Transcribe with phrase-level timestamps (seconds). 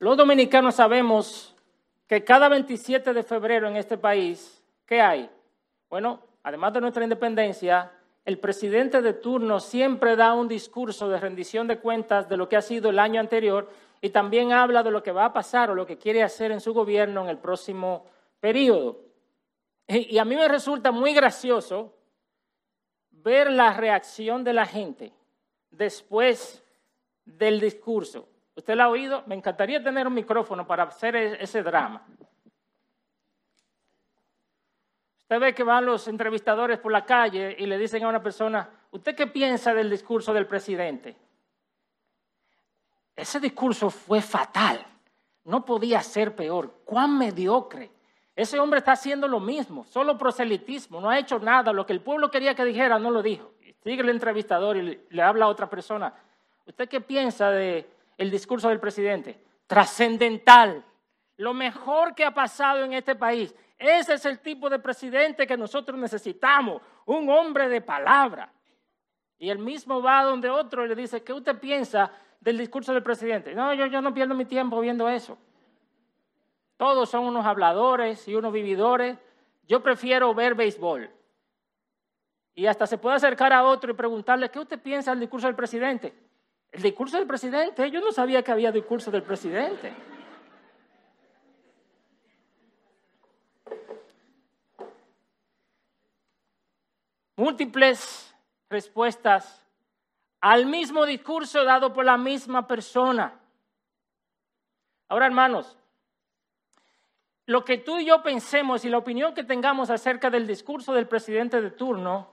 [0.00, 1.54] Los dominicanos sabemos
[2.06, 5.28] que cada 27 de febrero en este país, ¿qué hay?
[5.90, 7.92] Bueno, además de nuestra independencia,
[8.24, 12.56] el presidente de turno siempre da un discurso de rendición de cuentas de lo que
[12.56, 13.68] ha sido el año anterior
[14.00, 16.62] y también habla de lo que va a pasar o lo que quiere hacer en
[16.62, 18.06] su gobierno en el próximo
[18.40, 19.00] periodo.
[19.86, 21.92] Y a mí me resulta muy gracioso
[23.10, 25.12] ver la reacción de la gente
[25.70, 26.64] después
[27.26, 28.26] del discurso.
[28.54, 29.22] ¿Usted lo ha oído?
[29.26, 32.04] Me encantaría tener un micrófono para hacer e-, ese drama.
[35.18, 38.68] Usted ve que van los entrevistadores por la calle y le dicen a una persona,
[38.90, 41.16] ¿usted qué piensa del discurso del presidente?
[43.14, 44.84] Ese discurso fue fatal.
[45.44, 46.80] No podía ser peor.
[46.84, 47.90] Cuán mediocre.
[48.34, 51.72] Ese hombre está haciendo lo mismo, solo proselitismo, no ha hecho nada.
[51.72, 53.52] Lo que el pueblo quería que dijera, no lo dijo.
[53.82, 56.14] Sigue el entrevistador y le habla a otra persona.
[56.66, 57.86] ¿Usted qué piensa del
[58.20, 59.42] el discurso del presidente?
[59.66, 60.84] Trascendental.
[61.38, 63.54] Lo mejor que ha pasado en este país.
[63.78, 66.82] Ese es el tipo de presidente que nosotros necesitamos.
[67.06, 68.52] Un hombre de palabra.
[69.38, 73.02] Y el mismo va donde otro y le dice, ¿qué usted piensa del discurso del
[73.02, 73.54] presidente?
[73.54, 75.38] No, yo, yo no pierdo mi tiempo viendo eso.
[76.76, 79.16] Todos son unos habladores y unos vividores.
[79.66, 81.10] Yo prefiero ver béisbol.
[82.54, 85.56] Y hasta se puede acercar a otro y preguntarle, ¿qué usted piensa del discurso del
[85.56, 86.12] presidente?
[86.72, 89.92] El discurso del presidente, yo no sabía que había discurso del presidente.
[97.36, 98.34] Múltiples
[98.68, 99.66] respuestas
[100.40, 103.40] al mismo discurso dado por la misma persona.
[105.08, 105.76] Ahora, hermanos,
[107.46, 111.08] lo que tú y yo pensemos y la opinión que tengamos acerca del discurso del
[111.08, 112.28] presidente de turno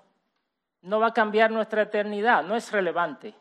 [0.81, 3.33] no va a cambiar nuestra eternidad, no es relevante.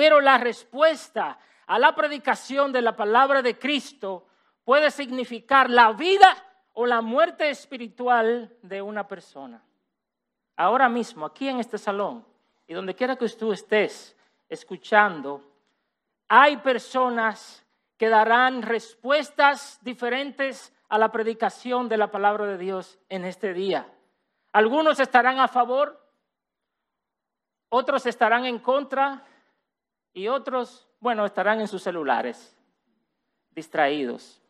[0.00, 4.28] Pero la respuesta a la predicación de la palabra de Cristo
[4.64, 6.42] puede significar la vida
[6.72, 9.62] o la muerte espiritual de una persona.
[10.56, 12.24] Ahora mismo, aquí en este salón
[12.66, 14.16] y donde quiera que tú estés
[14.48, 15.42] escuchando,
[16.28, 17.62] hay personas
[17.98, 23.86] que darán respuestas diferentes a la predicación de la palabra de Dios en este día.
[24.52, 26.02] Algunos estarán a favor,
[27.68, 29.26] otros estarán en contra
[30.12, 32.56] y otros, bueno, estarán en sus celulares,
[33.50, 34.40] distraídos.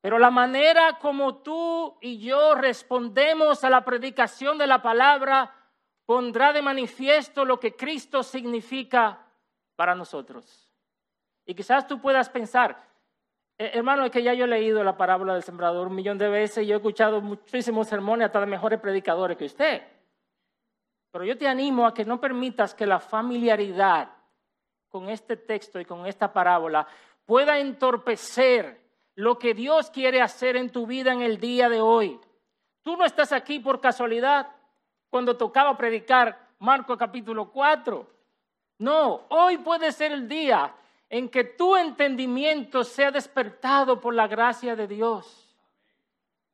[0.00, 5.54] Pero la manera como tú y yo respondemos a la predicación de la palabra
[6.06, 9.26] pondrá de manifiesto lo que Cristo significa
[9.76, 10.70] para nosotros.
[11.44, 12.82] Y quizás tú puedas pensar,
[13.58, 16.28] eh, hermano, es que ya yo he leído la parábola del sembrador un millón de
[16.28, 19.82] veces y yo he escuchado muchísimos sermones hasta de mejores predicadores que usted.
[21.10, 24.10] Pero yo te animo a que no permitas que la familiaridad
[24.88, 26.86] con este texto y con esta parábola
[27.24, 28.80] pueda entorpecer
[29.14, 32.18] lo que Dios quiere hacer en tu vida en el día de hoy.
[32.82, 34.48] Tú no estás aquí por casualidad
[35.08, 38.06] cuando tocaba predicar Marco capítulo 4.
[38.78, 40.74] No, hoy puede ser el día
[41.08, 45.49] en que tu entendimiento sea despertado por la gracia de Dios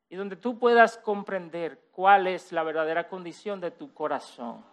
[0.08, 4.64] y donde tú puedas comprender cuál es la verdadera condición de tu corazón.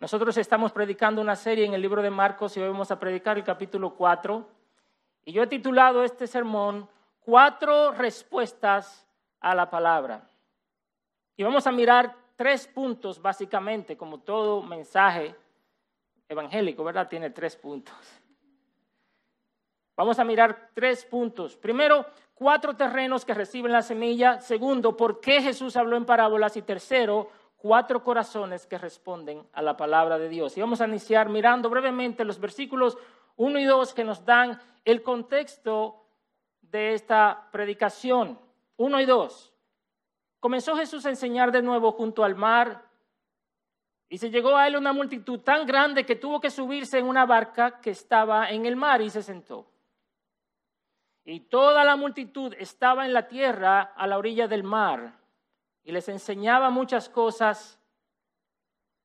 [0.00, 3.36] Nosotros estamos predicando una serie en el libro de Marcos y hoy vamos a predicar
[3.36, 4.48] el capítulo 4.
[5.24, 6.88] Y yo he titulado este sermón
[7.20, 9.06] Cuatro respuestas
[9.40, 10.26] a la palabra.
[11.36, 15.34] Y vamos a mirar tres puntos básicamente, como todo mensaje
[16.26, 17.06] evangélico, ¿verdad?
[17.06, 18.17] Tiene tres puntos.
[19.98, 21.56] Vamos a mirar tres puntos.
[21.56, 24.40] Primero, cuatro terrenos que reciben la semilla.
[24.40, 26.56] Segundo, por qué Jesús habló en parábolas.
[26.56, 30.56] Y tercero, cuatro corazones que responden a la palabra de Dios.
[30.56, 32.96] Y vamos a iniciar mirando brevemente los versículos
[33.34, 36.04] 1 y 2 que nos dan el contexto
[36.60, 38.38] de esta predicación.
[38.76, 39.52] 1 y 2.
[40.38, 42.84] Comenzó Jesús a enseñar de nuevo junto al mar
[44.08, 47.26] y se llegó a él una multitud tan grande que tuvo que subirse en una
[47.26, 49.66] barca que estaba en el mar y se sentó.
[51.30, 55.12] Y toda la multitud estaba en la tierra a la orilla del mar
[55.84, 57.78] y les enseñaba muchas cosas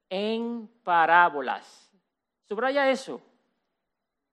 [0.09, 1.91] en parábolas.
[2.47, 3.21] Subraya eso,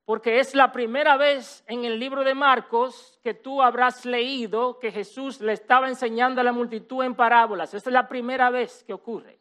[0.05, 4.93] porque es la primera vez en el libro de Marcos que tú habrás leído que
[4.93, 7.75] Jesús le estaba enseñando a la multitud en parábolas.
[7.75, 9.37] Esta es la primera vez que ocurre.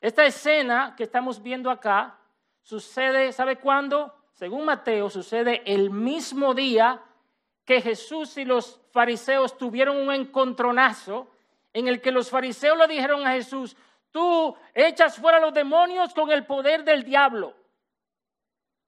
[0.00, 2.18] Esta escena que estamos viendo acá
[2.62, 4.15] sucede, ¿sabe cuándo?
[4.36, 7.02] Según Mateo, sucede el mismo día
[7.64, 11.26] que Jesús y los fariseos tuvieron un encontronazo
[11.72, 13.74] en el que los fariseos le dijeron a Jesús,
[14.10, 17.54] tú echas fuera los demonios con el poder del diablo.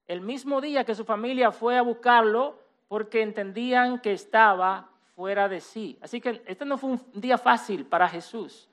[0.05, 5.61] el mismo día que su familia fue a buscarlo porque entendían que estaba fuera de
[5.61, 5.97] sí.
[6.01, 8.69] Así que este no fue un día fácil para Jesús.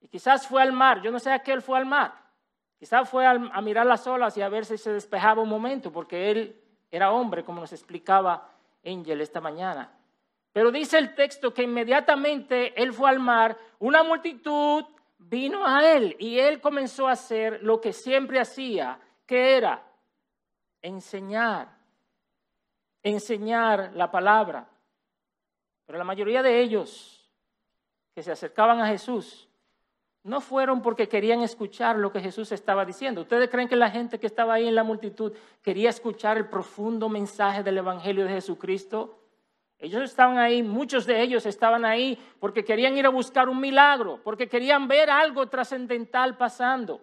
[0.00, 2.25] Y quizás fue al mar, yo no sé a qué él fue al mar.
[2.78, 6.30] Quizás fue a mirar las olas y a ver si se despejaba un momento, porque
[6.30, 8.50] él era hombre, como nos explicaba
[8.84, 9.92] Angel esta mañana.
[10.52, 14.84] Pero dice el texto que inmediatamente él fue al mar, una multitud
[15.18, 19.82] vino a él y él comenzó a hacer lo que siempre hacía, que era
[20.82, 21.76] enseñar,
[23.02, 24.68] enseñar la palabra.
[25.84, 27.30] Pero la mayoría de ellos
[28.14, 29.48] que se acercaban a Jesús
[30.26, 33.20] no fueron porque querían escuchar lo que Jesús estaba diciendo.
[33.20, 35.32] ¿Ustedes creen que la gente que estaba ahí en la multitud
[35.62, 39.20] quería escuchar el profundo mensaje del Evangelio de Jesucristo?
[39.78, 44.20] Ellos estaban ahí, muchos de ellos estaban ahí porque querían ir a buscar un milagro,
[44.24, 47.00] porque querían ver algo trascendental pasando.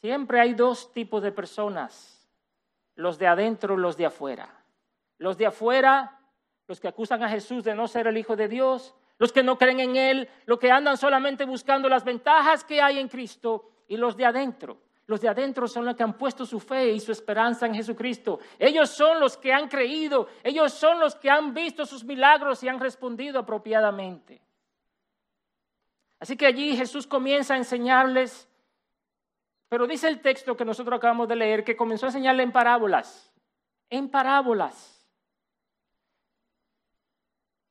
[0.00, 2.28] Siempre hay dos tipos de personas,
[2.96, 4.64] los de adentro y los de afuera.
[5.16, 6.18] Los de afuera,
[6.66, 9.58] los que acusan a Jesús de no ser el Hijo de Dios, los que no
[9.58, 13.96] creen en Él, los que andan solamente buscando las ventajas que hay en Cristo, y
[13.96, 17.12] los de adentro, los de adentro son los que han puesto su fe y su
[17.12, 18.40] esperanza en Jesucristo.
[18.58, 22.68] Ellos son los que han creído, ellos son los que han visto sus milagros y
[22.68, 24.42] han respondido apropiadamente.
[26.20, 28.50] Así que allí Jesús comienza a enseñarles,
[29.70, 33.32] pero dice el texto que nosotros acabamos de leer que comenzó a enseñarle en parábolas,
[33.88, 34.97] en parábolas.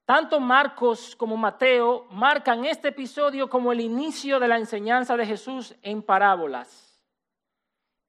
[0.08, 5.76] Tanto Marcos como Mateo marcan este episodio como el inicio de la enseñanza de Jesús
[5.84, 6.88] en parábolas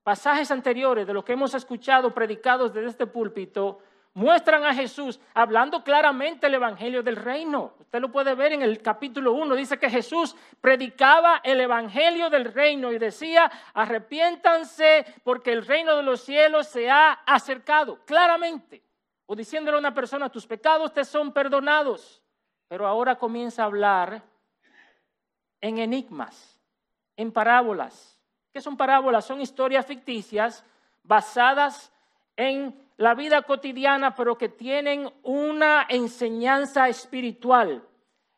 [0.09, 3.81] pasajes anteriores de lo que hemos escuchado predicados desde este púlpito
[4.15, 7.75] muestran a Jesús hablando claramente el Evangelio del Reino.
[7.79, 9.55] Usted lo puede ver en el capítulo 1.
[9.55, 16.03] Dice que Jesús predicaba el Evangelio del Reino y decía, arrepiéntanse porque el reino de
[16.03, 17.99] los cielos se ha acercado.
[18.07, 18.88] Claramente.
[19.31, 22.21] O diciéndole a una persona, tus pecados te son perdonados.
[22.67, 24.23] Pero ahora comienza a hablar
[25.61, 26.61] en enigmas,
[27.17, 28.19] en parábolas
[28.53, 29.25] ¿Qué son parábolas?
[29.25, 30.65] Son historias ficticias
[31.05, 31.93] basadas
[32.37, 37.87] en la vida cotidiana, pero que tienen una enseñanza espiritual.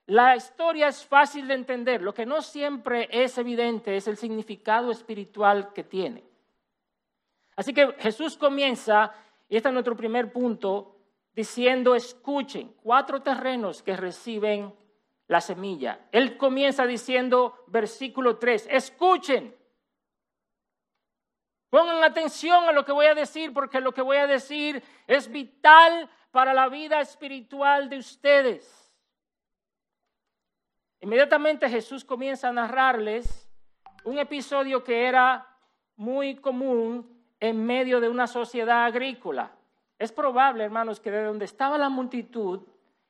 [0.06, 4.90] La historia es fácil de entender, lo que no siempre es evidente es el significado
[4.90, 6.24] espiritual que tiene.
[7.56, 9.14] Así que Jesús comienza,
[9.50, 10.96] y este es nuestro primer punto,
[11.34, 14.72] diciendo, escuchen, cuatro terrenos que reciben
[15.26, 16.06] la semilla.
[16.12, 19.54] Él comienza diciendo, versículo 3, escuchen,
[21.68, 25.30] Pongan atención a lo que voy a decir porque lo que voy a decir es
[25.30, 28.92] vital para la vida espiritual de ustedes.
[31.00, 33.48] Inmediatamente Jesús comienza a narrarles
[34.02, 35.46] un episodio que era
[35.94, 39.50] muy común en medio de una sociedad agrícola.
[39.98, 42.60] Es probable, hermanos, que de donde estaba la multitud,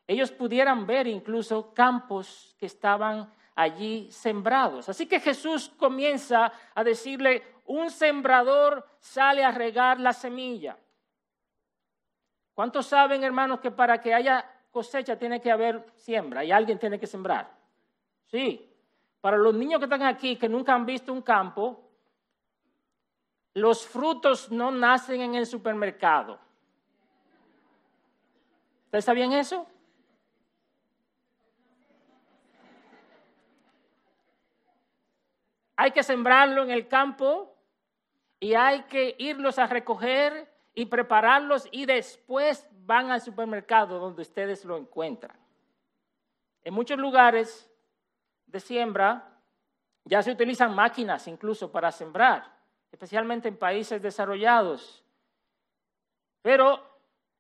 [0.07, 4.89] ellos pudieran ver incluso campos que estaban allí sembrados.
[4.89, 10.77] Así que Jesús comienza a decirle, un sembrador sale a regar la semilla.
[12.55, 16.99] ¿Cuántos saben, hermanos, que para que haya cosecha tiene que haber siembra y alguien tiene
[16.99, 17.51] que sembrar?
[18.27, 18.67] Sí.
[19.21, 21.90] Para los niños que están aquí, que nunca han visto un campo,
[23.61, 26.39] los frutos no nacen en el supermercado.
[28.87, 29.67] ¿Ustedes sabían eso?
[35.81, 37.57] hay que sembrarlo en el campo
[38.39, 44.63] y hay que irlos a recoger y prepararlos y después van al supermercado donde ustedes
[44.67, 45.35] lo encuentran.
[46.65, 47.67] En muchos lugares
[48.45, 49.41] de siembra
[50.05, 52.60] ya se utilizan máquinas incluso para sembrar,
[52.93, 55.05] especialmente en países desarrollados.
[56.43, 56.83] Pero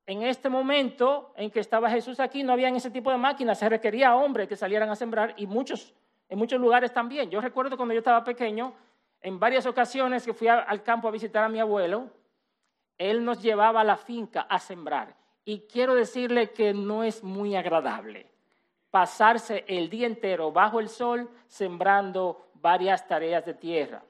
[0.07, 3.69] en este momento en que estaba Jesús aquí no había ese tipo de máquinas, se
[3.69, 5.95] requería hombres que salieran a sembrar y muchos
[6.29, 7.29] en muchos lugares también.
[7.29, 8.73] Yo recuerdo cuando yo estaba pequeño,
[9.21, 12.09] en varias ocasiones que fui al campo a visitar a mi abuelo,
[12.97, 15.17] él nos llevaba a la finca a sembrar.
[15.45, 18.31] Y quiero decirle que no es muy agradable
[18.91, 24.03] pasarse el día entero bajo el sol sembrando varias tareas de tierra.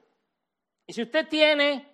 [0.91, 1.87] Y si usted tiene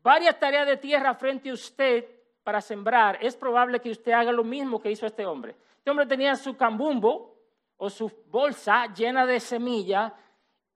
[0.00, 2.04] varias tareas de tierra frente a usted
[2.44, 5.56] para sembrar, es probable que usted haga lo mismo que hizo este hombre.
[5.76, 7.36] Este hombre tenía su cambumbo,
[7.78, 10.14] o su bolsa llena de semilla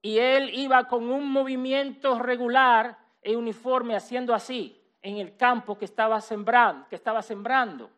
[0.00, 5.84] y él iba con un movimiento regular e uniforme haciendo así en el campo que
[5.84, 7.92] estaba sembrando, que estaba sembrando.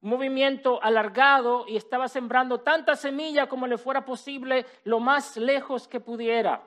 [0.00, 5.86] Un movimiento alargado y estaba sembrando tanta semilla como le fuera posible lo más lejos
[5.86, 6.60] que pudiera.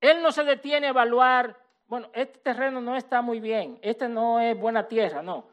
[0.00, 1.56] Él no se detiene a evaluar
[1.90, 5.44] bueno, este terreno no está muy bien, este no es buena tierra, no.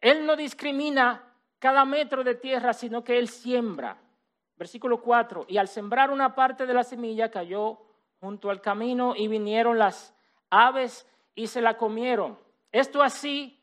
[0.00, 3.96] Él no discrimina cada metro de tierra, sino que él siembra.
[4.54, 7.80] Versículo 4, y al sembrar una parte de la semilla cayó
[8.20, 10.14] junto al camino y vinieron las
[10.48, 12.38] aves y se la comieron.
[12.70, 13.60] Esto así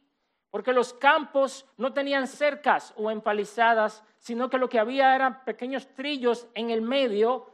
[0.50, 5.88] porque los campos no tenían cercas o empalizadas, sino que lo que había eran pequeños
[5.94, 7.46] trillos en el medio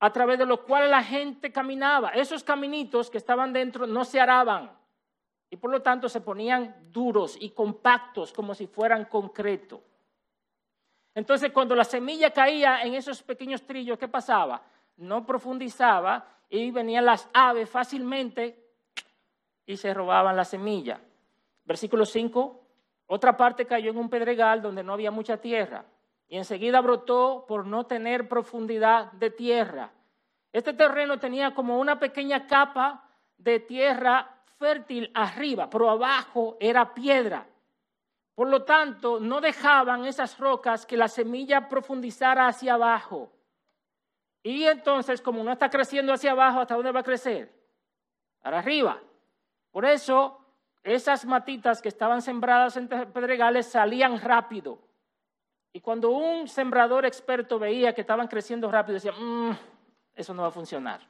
[0.00, 2.10] a través de los cuales la gente caminaba.
[2.10, 4.70] Esos caminitos que estaban dentro no se araban
[5.50, 9.82] y por lo tanto se ponían duros y compactos como si fueran concreto.
[11.14, 14.62] Entonces cuando la semilla caía en esos pequeños trillos, ¿qué pasaba?
[14.96, 18.64] No profundizaba y venían las aves fácilmente
[19.66, 21.00] y se robaban la semilla.
[21.64, 22.60] Versículo 5,
[23.06, 25.84] otra parte cayó en un pedregal donde no había mucha tierra
[26.28, 29.90] y enseguida brotó por no tener profundidad de tierra.
[30.52, 33.08] Este terreno tenía como una pequeña capa
[33.38, 37.46] de tierra fértil arriba, pero abajo era piedra.
[38.34, 43.32] Por lo tanto, no dejaban esas rocas que la semilla profundizara hacia abajo.
[44.42, 47.52] Y entonces, como no está creciendo hacia abajo, ¿hasta dónde va a crecer?
[48.40, 49.00] Para arriba.
[49.72, 50.40] Por eso
[50.82, 54.78] esas matitas que estaban sembradas en pedregales salían rápido.
[55.72, 59.56] Y cuando un sembrador experto veía que estaban creciendo rápido, decía, mm,
[60.14, 61.00] eso no va a funcionar,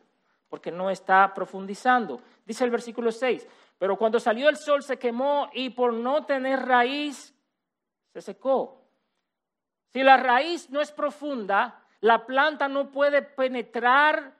[0.48, 2.20] porque no está profundizando.
[2.44, 3.46] Dice el versículo 6,
[3.78, 7.34] pero cuando salió el sol se quemó y por no tener raíz,
[8.12, 8.82] se secó.
[9.92, 14.36] Si la raíz no es profunda, la planta no puede penetrar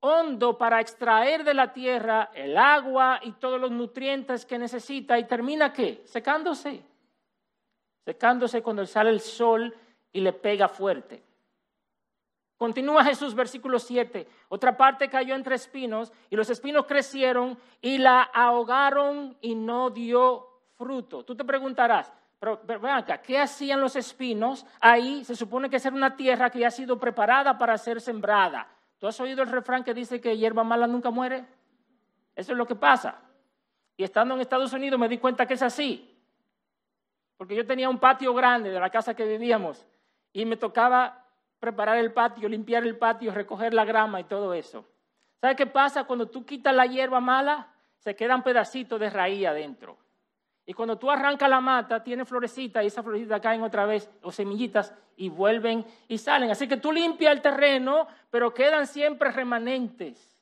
[0.00, 5.24] hondo para extraer de la tierra el agua y todos los nutrientes que necesita y
[5.24, 6.02] termina qué?
[6.04, 6.82] Secándose.
[8.08, 9.76] Secándose cuando sale el sol
[10.14, 11.22] y le pega fuerte.
[12.56, 14.26] Continúa Jesús, versículo 7.
[14.48, 20.62] Otra parte cayó entre espinos y los espinos crecieron y la ahogaron y no dio
[20.78, 21.22] fruto.
[21.22, 22.10] Tú te preguntarás,
[22.40, 24.64] pero, vean acá, ¿qué hacían los espinos?
[24.80, 28.68] Ahí se supone que es una tierra que ya ha sido preparada para ser sembrada.
[28.96, 31.44] ¿Tú has oído el refrán que dice que hierba mala nunca muere?
[32.34, 33.20] Eso es lo que pasa.
[33.98, 36.07] Y estando en Estados Unidos me di cuenta que es así.
[37.38, 39.86] Porque yo tenía un patio grande de la casa que vivíamos
[40.34, 41.24] y me tocaba
[41.58, 44.84] preparar el patio, limpiar el patio, recoger la grama y todo eso.
[45.40, 46.04] ¿Sabes qué pasa?
[46.04, 49.96] Cuando tú quitas la hierba mala, se quedan pedacitos de raíz adentro.
[50.66, 54.30] Y cuando tú arrancas la mata, tiene florecita y esas florecitas caen otra vez, o
[54.30, 56.50] semillitas, y vuelven y salen.
[56.50, 60.36] Así que tú limpias el terreno, pero quedan siempre remanentes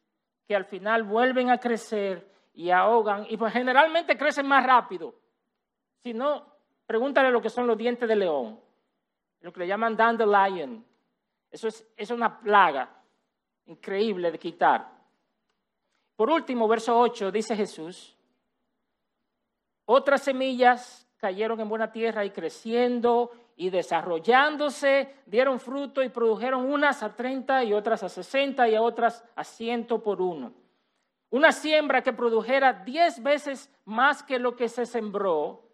[0.49, 3.27] que al final vuelven a crecer y ahogan.
[3.29, 5.15] Y pues generalmente crecen más rápido.
[6.03, 6.56] Si no,
[6.87, 8.61] pregúntale lo que son los dientes de león,
[9.41, 10.85] lo que le llaman dandelion.
[11.51, 12.89] Eso es, es una plaga
[13.67, 14.91] increíble de quitar.
[16.17, 18.17] Por último, verso 8, dice Jesús,
[19.85, 27.03] otras semillas cayeron en buena tierra y creciendo y desarrollándose, dieron fruto y produjeron unas
[27.03, 30.53] a 30 y otras a 60 y a otras a 100 por uno.
[31.31, 35.66] Una siembra que produjera 10 veces más que lo que se sembró,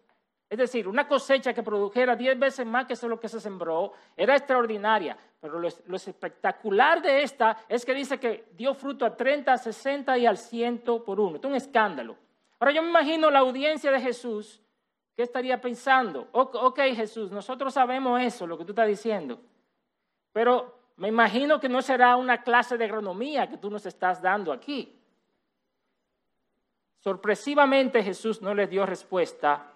[0.53, 4.35] es decir, una cosecha que produjera 10 veces más que lo que se sembró, era
[4.35, 5.17] extraordinaria.
[5.41, 10.15] Pero lo, espectacular de esta es que dice que dio fruto a 30, a 60
[10.19, 11.37] y al 100 por uno.
[11.37, 12.15] Es un escándalo.
[12.59, 14.61] Ahora yo me imagino la audiencia de Jesús,
[15.15, 16.27] ¿qué estaría pensando?
[16.33, 19.41] Ok, Jesús, nosotros sabemos eso, lo que tú estás diciendo,
[20.31, 24.53] pero me imagino que no será una clase de agronomía que tú nos estás dando
[24.53, 24.99] aquí.
[26.99, 29.72] Sorpresivamente Jesús no les dio respuesta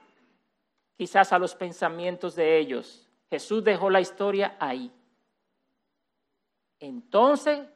[0.97, 3.07] quizás a los pensamientos de ellos.
[3.29, 4.91] Jesús dejó la historia ahí.
[6.79, 7.67] Entonces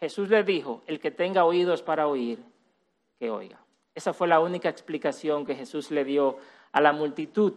[0.00, 2.42] Jesús le dijo, el que tenga oídos para oír,
[3.30, 3.58] oiga.
[3.94, 6.38] Esa fue la única explicación que Jesús le dio
[6.72, 7.54] a la multitud.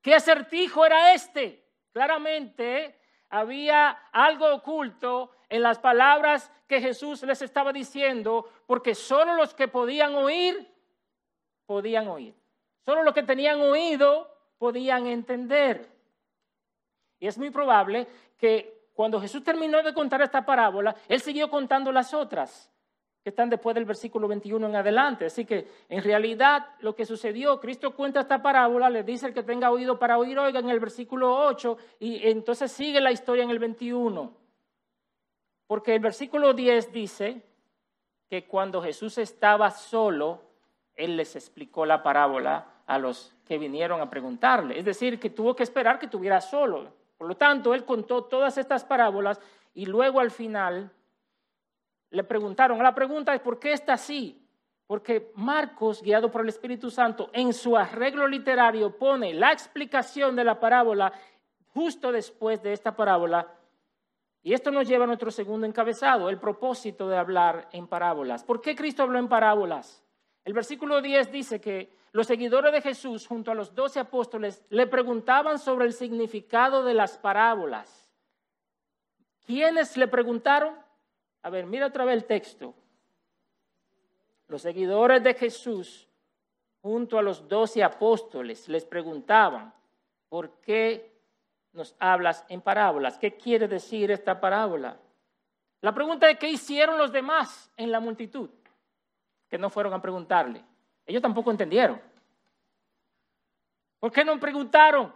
[0.00, 1.64] ¿Qué acertijo era este?
[1.92, 9.54] Claramente había algo oculto en las palabras que Jesús les estaba diciendo, porque solo los
[9.54, 10.68] que podían oír,
[11.66, 12.34] podían oír.
[12.84, 15.88] Solo los que tenían oído podían entender.
[17.18, 21.90] Y es muy probable que cuando Jesús terminó de contar esta parábola, Él siguió contando
[21.90, 22.70] las otras
[23.22, 25.24] que están después del versículo 21 en adelante.
[25.24, 29.42] Así que en realidad lo que sucedió, Cristo cuenta esta parábola, le dice el que
[29.42, 33.50] tenga oído para oír, oiga en el versículo 8 y entonces sigue la historia en
[33.50, 34.30] el 21.
[35.66, 37.40] Porque el versículo 10 dice
[38.28, 40.42] que cuando Jesús estaba solo,
[40.94, 44.78] Él les explicó la parábola a los que vinieron a preguntarle.
[44.78, 46.92] Es decir, que tuvo que esperar que estuviera solo.
[47.16, 49.40] Por lo tanto, Él contó todas estas parábolas
[49.74, 50.90] y luego al final
[52.10, 52.78] le preguntaron.
[52.78, 54.40] La pregunta es, ¿por qué está así?
[54.86, 60.44] Porque Marcos, guiado por el Espíritu Santo, en su arreglo literario pone la explicación de
[60.44, 61.12] la parábola
[61.72, 63.48] justo después de esta parábola.
[64.42, 68.44] Y esto nos lleva a nuestro segundo encabezado, el propósito de hablar en parábolas.
[68.44, 70.04] ¿Por qué Cristo habló en parábolas?
[70.44, 74.86] El versículo 10 dice que los seguidores de Jesús junto a los doce apóstoles le
[74.86, 78.08] preguntaban sobre el significado de las parábolas.
[79.44, 80.76] ¿Quiénes le preguntaron?
[81.42, 82.72] A ver, mira otra vez el texto.
[84.46, 86.06] Los seguidores de Jesús,
[86.82, 89.74] junto a los doce apóstoles, les preguntaban,
[90.28, 91.18] ¿por qué
[91.72, 93.18] nos hablas en parábolas?
[93.18, 94.96] ¿Qué quiere decir esta parábola?
[95.80, 98.50] La pregunta es, ¿qué hicieron los demás en la multitud?
[99.48, 100.64] Que no fueron a preguntarle.
[101.06, 102.00] Ellos tampoco entendieron.
[104.00, 105.12] ¿Por qué no preguntaron?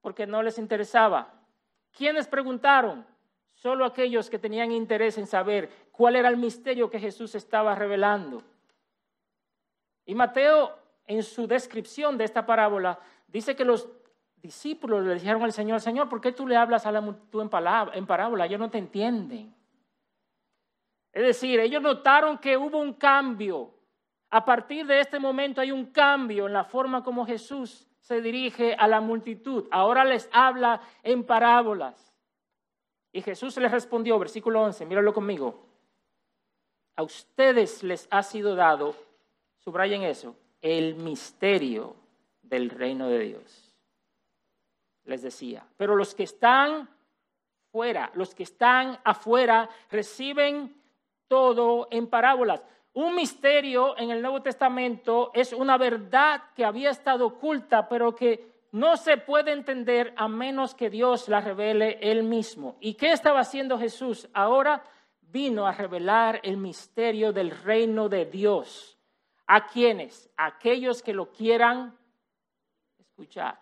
[0.00, 1.32] Porque no les interesaba.
[1.92, 3.04] ¿Quiénes preguntaron?
[3.54, 8.42] Solo aquellos que tenían interés en saber cuál era el misterio que Jesús estaba revelando.
[10.06, 13.88] Y Mateo, en su descripción de esta parábola, dice que los
[14.36, 17.50] discípulos le dijeron al Señor, Señor, ¿por qué tú le hablas a la multitud en,
[17.94, 18.46] en parábola?
[18.46, 19.54] Ellos no te entienden.
[21.12, 23.74] Es decir, ellos notaron que hubo un cambio.
[24.30, 28.74] A partir de este momento hay un cambio en la forma como Jesús se dirige
[28.74, 29.66] a la multitud.
[29.70, 32.14] Ahora les habla en parábolas.
[33.12, 35.66] Y Jesús les respondió, versículo 11, míralo conmigo.
[36.96, 38.94] A ustedes les ha sido dado,
[39.58, 41.96] subrayen eso, el misterio
[42.42, 43.76] del reino de Dios.
[45.04, 46.88] Les decía, pero los que están
[47.70, 50.74] fuera, los que están afuera, reciben
[51.28, 52.62] todo en parábolas.
[52.94, 58.48] Un misterio en el Nuevo Testamento es una verdad que había estado oculta, pero que
[58.72, 62.76] no se puede entender a menos que Dios la revele él mismo.
[62.80, 64.28] ¿Y qué estaba haciendo Jesús?
[64.32, 64.82] Ahora
[65.20, 68.98] vino a revelar el misterio del reino de Dios.
[69.46, 70.28] ¿A quiénes?
[70.36, 71.96] aquellos que lo quieran
[72.98, 73.60] escuchar.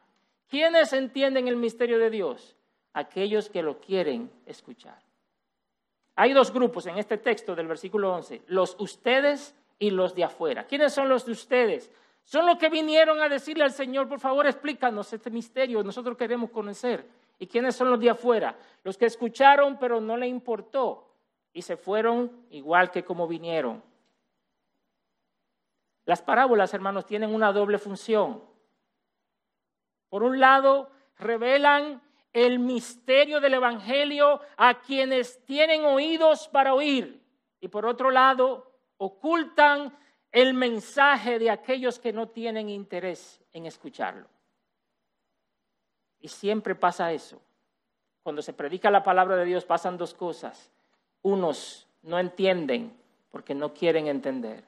[0.48, 2.56] ¿Quiénes entienden el misterio de Dios?
[2.92, 5.05] Aquellos que lo quieren escuchar.
[6.16, 10.66] Hay dos grupos en este texto del versículo 11, los ustedes y los de afuera.
[10.66, 11.90] ¿Quiénes son los de ustedes?
[12.24, 16.50] Son los que vinieron a decirle al Señor, por favor, explícanos este misterio, nosotros queremos
[16.50, 17.06] conocer.
[17.38, 18.56] ¿Y quiénes son los de afuera?
[18.82, 21.06] Los que escucharon pero no le importó
[21.52, 23.82] y se fueron igual que como vinieron.
[26.06, 28.42] Las parábolas, hermanos, tienen una doble función.
[30.08, 32.00] Por un lado, revelan
[32.36, 37.22] el misterio del Evangelio a quienes tienen oídos para oír.
[37.62, 39.96] Y por otro lado, ocultan
[40.30, 44.28] el mensaje de aquellos que no tienen interés en escucharlo.
[46.20, 47.40] Y siempre pasa eso.
[48.22, 50.70] Cuando se predica la palabra de Dios pasan dos cosas.
[51.22, 52.94] Unos no entienden
[53.30, 54.62] porque no quieren entender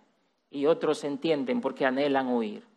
[0.48, 2.67] y otros entienden porque anhelan oír.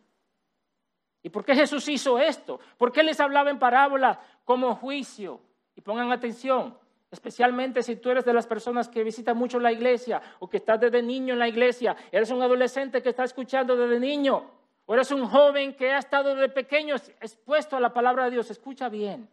[1.22, 2.58] ¿Y por qué Jesús hizo esto?
[2.76, 5.40] ¿Por qué les hablaba en parábolas como juicio?
[5.74, 6.76] Y pongan atención,
[7.12, 10.80] Especialmente si tú eres de las personas que visitan mucho la iglesia o que estás
[10.80, 14.50] desde niño en la iglesia, eres un adolescente que está escuchando desde niño,
[14.86, 18.50] o eres un joven que ha estado desde pequeño expuesto a la palabra de Dios.
[18.50, 19.28] Escucha bien.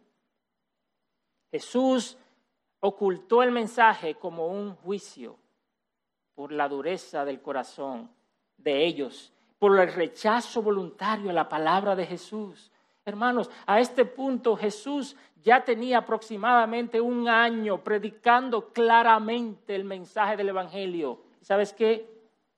[1.50, 2.18] Jesús
[2.80, 5.38] ocultó el mensaje como un juicio
[6.34, 8.10] por la dureza del corazón
[8.58, 12.72] de ellos, por el rechazo voluntario a la palabra de Jesús.
[13.04, 20.48] Hermanos, a este punto Jesús ya tenía aproximadamente un año predicando claramente el mensaje del
[20.48, 21.20] Evangelio.
[21.42, 22.08] ¿Sabes qué?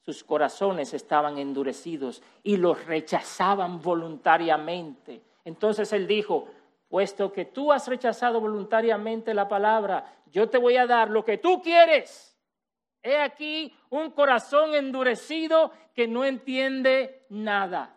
[0.00, 5.22] Sus corazones estaban endurecidos y los rechazaban voluntariamente.
[5.44, 6.46] Entonces él dijo,
[6.88, 11.38] puesto que tú has rechazado voluntariamente la palabra, yo te voy a dar lo que
[11.38, 12.31] tú quieres.
[13.02, 17.96] He aquí un corazón endurecido que no entiende nada.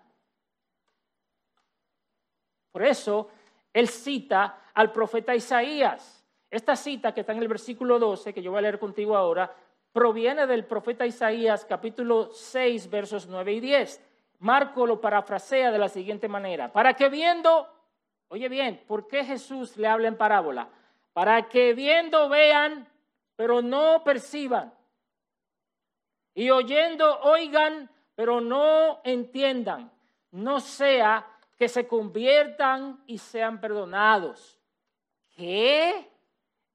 [2.71, 3.29] Por eso
[3.71, 6.25] él cita al profeta Isaías.
[6.49, 9.53] Esta cita que está en el versículo 12, que yo voy a leer contigo ahora,
[9.91, 14.01] proviene del profeta Isaías capítulo 6, versos 9 y 10.
[14.39, 17.67] Marco lo parafrasea de la siguiente manera, para que viendo,
[18.27, 20.67] oye bien, ¿por qué Jesús le habla en parábola?
[21.13, 22.87] Para que viendo vean,
[23.37, 24.73] pero no perciban,
[26.35, 29.91] y oyendo oigan, pero no entiendan,
[30.31, 31.25] no sea
[31.57, 34.59] que se conviertan y sean perdonados.
[35.31, 36.11] ¿Qué?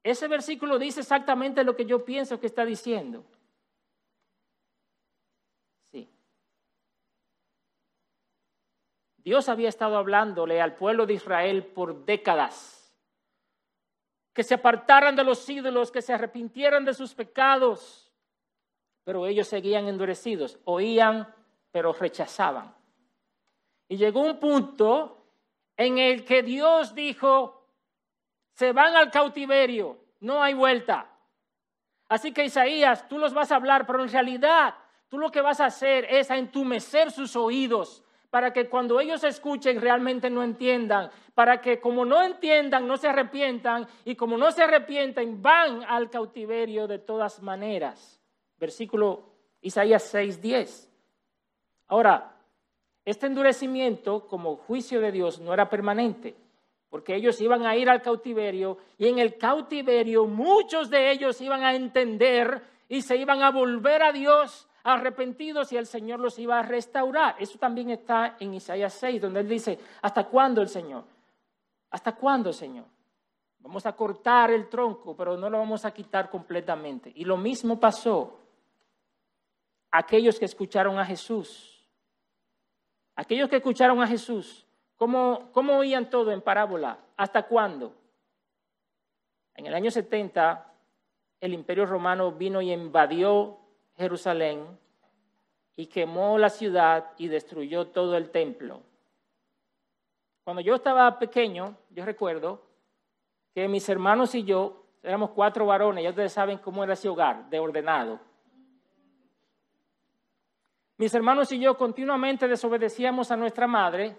[0.03, 3.23] Ese versículo dice exactamente lo que yo pienso que está diciendo.
[5.91, 6.09] Sí.
[9.17, 12.79] Dios había estado hablándole al pueblo de Israel por décadas.
[14.33, 18.10] Que se apartaran de los ídolos, que se arrepintieran de sus pecados,
[19.03, 21.27] pero ellos seguían endurecidos, oían,
[21.71, 22.75] pero rechazaban.
[23.87, 25.25] Y llegó un punto
[25.75, 27.67] en el que Dios dijo,
[28.53, 31.09] se van al cautiverio, no hay vuelta.
[32.07, 34.75] Así que Isaías, tú los vas a hablar, pero en realidad
[35.09, 39.23] tú lo que vas a hacer es a entumecer sus oídos para que cuando ellos
[39.25, 44.51] escuchen realmente no entiendan, para que como no entiendan no se arrepientan y como no
[44.51, 48.20] se arrepienten van al cautiverio de todas maneras.
[48.61, 49.23] Versículo
[49.61, 50.87] Isaías 6:10.
[51.87, 52.37] Ahora,
[53.03, 56.35] este endurecimiento como juicio de Dios no era permanente,
[56.87, 61.63] porque ellos iban a ir al cautiverio y en el cautiverio muchos de ellos iban
[61.63, 66.59] a entender y se iban a volver a Dios arrepentidos y el Señor los iba
[66.59, 67.37] a restaurar.
[67.39, 71.03] Eso también está en Isaías 6, donde él dice, ¿hasta cuándo el Señor?
[71.89, 72.85] ¿Hasta cuándo, Señor?
[73.57, 77.11] Vamos a cortar el tronco, pero no lo vamos a quitar completamente.
[77.15, 78.37] Y lo mismo pasó
[79.91, 81.71] aquellos que escucharon a Jesús
[83.15, 86.97] Aquellos que escucharon a Jesús, ¿cómo, ¿cómo oían todo en parábola?
[87.17, 87.93] ¿Hasta cuándo?
[89.55, 90.73] En el año 70,
[91.39, 93.59] el imperio romano vino y invadió
[93.95, 94.65] Jerusalén
[95.75, 98.81] y quemó la ciudad y destruyó todo el templo.
[100.43, 102.63] Cuando yo estaba pequeño, yo recuerdo
[103.53, 107.49] que mis hermanos y yo éramos cuatro varones, ya ustedes saben cómo era ese hogar,
[107.49, 108.19] de ordenado.
[111.01, 114.15] Mis hermanos y yo continuamente desobedecíamos a nuestra madre.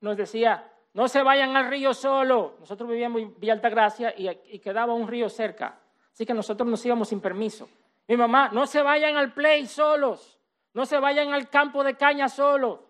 [0.00, 2.56] Nos decía, no se vayan al río solo.
[2.58, 5.78] Nosotros vivíamos en Villa Altagracia y, y quedaba un río cerca.
[6.10, 7.68] Así que nosotros nos íbamos sin permiso.
[8.08, 10.40] Mi mamá, no se vayan al play solos.
[10.72, 12.80] No se vayan al campo de caña solos.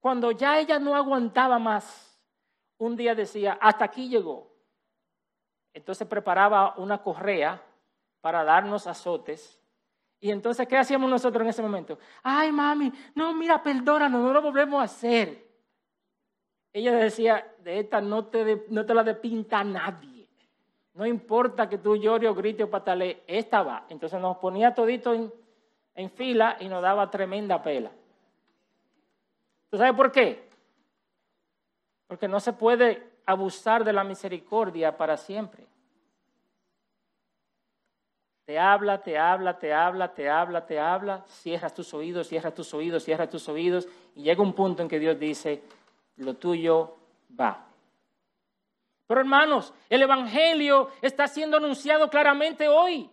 [0.00, 2.18] Cuando ya ella no aguantaba más,
[2.78, 4.50] un día decía, hasta aquí llegó.
[5.74, 7.62] Entonces preparaba una correa
[8.22, 9.60] para darnos azotes
[10.20, 11.98] y entonces, ¿qué hacíamos nosotros en ese momento?
[12.22, 15.46] Ay, mami, no, mira, perdónanos, no lo volvemos a hacer.
[16.72, 20.28] Ella decía, de esta no te, no te la depinta nadie.
[20.94, 23.86] No importa que tú llores o grites o patalees, esta va.
[23.88, 25.32] Entonces nos ponía todito en,
[25.94, 27.92] en fila y nos daba tremenda pela.
[29.70, 30.48] ¿Tú sabes por qué?
[32.08, 35.68] Porque no se puede abusar de la misericordia para siempre.
[38.48, 41.22] Te habla, te habla, te habla, te habla, te habla.
[41.28, 43.86] Cierras tus oídos, cierras tus oídos, cierras tus oídos.
[44.14, 45.62] Y llega un punto en que Dios dice,
[46.16, 46.96] lo tuyo
[47.38, 47.66] va.
[49.06, 53.10] Pero hermanos, el Evangelio está siendo anunciado claramente hoy.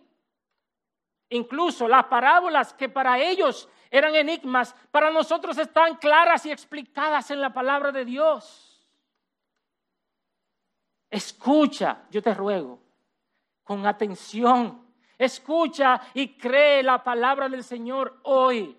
[1.28, 7.42] Incluso las parábolas que para ellos eran enigmas, para nosotros están claras y explicadas en
[7.42, 8.88] la palabra de Dios.
[11.10, 12.78] Escucha, yo te ruego,
[13.64, 14.85] con atención
[15.18, 18.76] Escucha y cree la palabra del Señor hoy.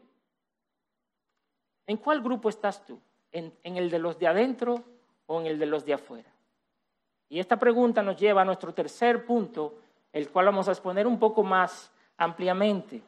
[1.88, 3.00] ¿En cuál grupo estás tú?
[3.32, 4.84] ¿En, el de los de adentro
[5.26, 6.32] o en el de los de afuera?
[7.30, 9.80] Y esta pregunta nos lleva a nuestro tercer punto,
[10.13, 13.02] el cual vamos a exponer un poco más ampliamente.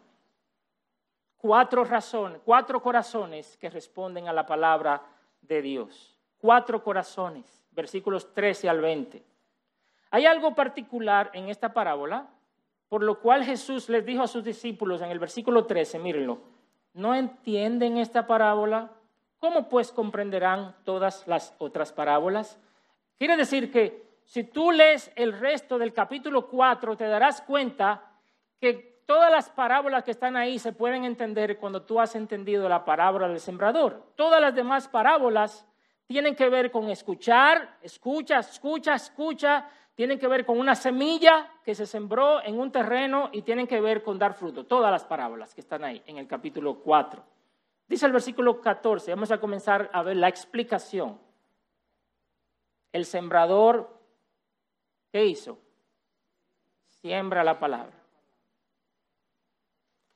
[1.37, 5.01] Cuatro razones, cuatro corazones que responden a la palabra
[5.41, 6.17] de Dios.
[6.37, 9.23] Cuatro corazones, versículos 13 al 20.
[10.11, 12.27] Hay algo particular en esta parábola
[12.89, 16.41] por lo cual Jesús les dijo a sus discípulos en el versículo 13, mírenlo,
[16.93, 18.91] ¿no entienden esta parábola?
[19.37, 22.59] ¿Cómo pues comprenderán todas las otras parábolas?
[23.17, 28.03] Quiere decir que si tú lees el resto del capítulo 4, te darás cuenta
[28.59, 32.85] que todas las parábolas que están ahí se pueden entender cuando tú has entendido la
[32.85, 34.11] parábola del sembrador.
[34.15, 35.65] Todas las demás parábolas
[36.05, 41.75] tienen que ver con escuchar, escucha, escucha, escucha, tienen que ver con una semilla que
[41.75, 44.65] se sembró en un terreno y tienen que ver con dar fruto.
[44.65, 47.21] Todas las parábolas que están ahí en el capítulo 4.
[47.85, 51.19] Dice el versículo 14, vamos a comenzar a ver la explicación.
[52.93, 53.93] El sembrador,
[55.11, 55.59] ¿qué hizo?
[57.01, 58.01] Siembra la palabra.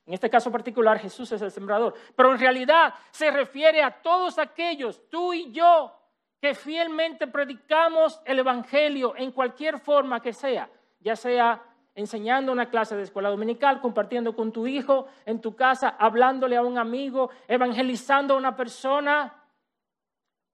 [0.06, 1.92] En este caso particular, Jesús es el sembrador.
[2.16, 5.94] Pero en realidad se refiere a todos aquellos, tú y yo,
[6.44, 10.68] que fielmente predicamos el Evangelio en cualquier forma que sea,
[11.00, 11.62] ya sea
[11.94, 16.62] enseñando una clase de escuela dominical, compartiendo con tu hijo en tu casa, hablándole a
[16.62, 19.42] un amigo, evangelizando a una persona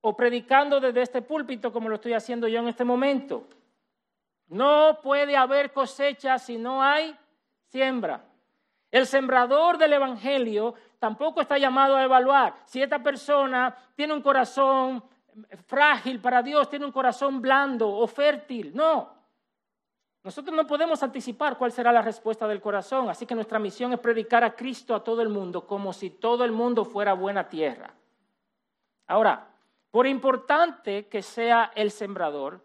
[0.01, 3.49] o predicando desde este púlpito como lo estoy haciendo yo en este momento.
[4.47, 7.19] No puede haber cosecha si no hay
[7.67, 8.27] siembra.
[8.93, 15.03] El sembrador del Evangelio tampoco está llamado a evaluar si esta persona tiene un corazón
[15.67, 18.73] frágil para Dios, tiene un corazón blando o fértil.
[18.75, 19.21] No.
[20.23, 24.01] Nosotros no podemos anticipar cuál será la respuesta del corazón, así que nuestra misión es
[24.01, 27.95] predicar a Cristo a todo el mundo como si todo el mundo fuera buena tierra.
[29.07, 29.49] Ahora,
[29.91, 32.65] por importante que sea el sembrador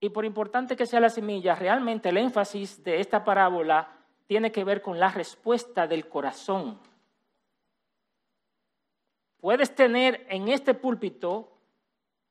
[0.00, 3.88] y por importante que sea la semilla, realmente el énfasis de esta parábola
[4.26, 6.78] tiene que ver con la respuesta del corazón.
[9.38, 11.55] Puedes tener en este púlpito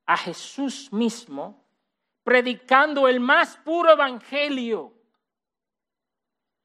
[0.06, 1.66] a Jesús mismo
[2.26, 4.92] predicando el más puro evangelio.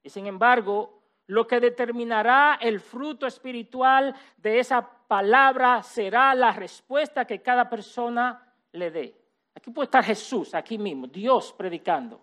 [0.03, 7.27] Y sin embargo, lo que determinará el fruto espiritual de esa palabra será la respuesta
[7.27, 9.21] que cada persona le dé.
[9.55, 12.21] Aquí puede estar Jesús, aquí mismo, Dios predicando.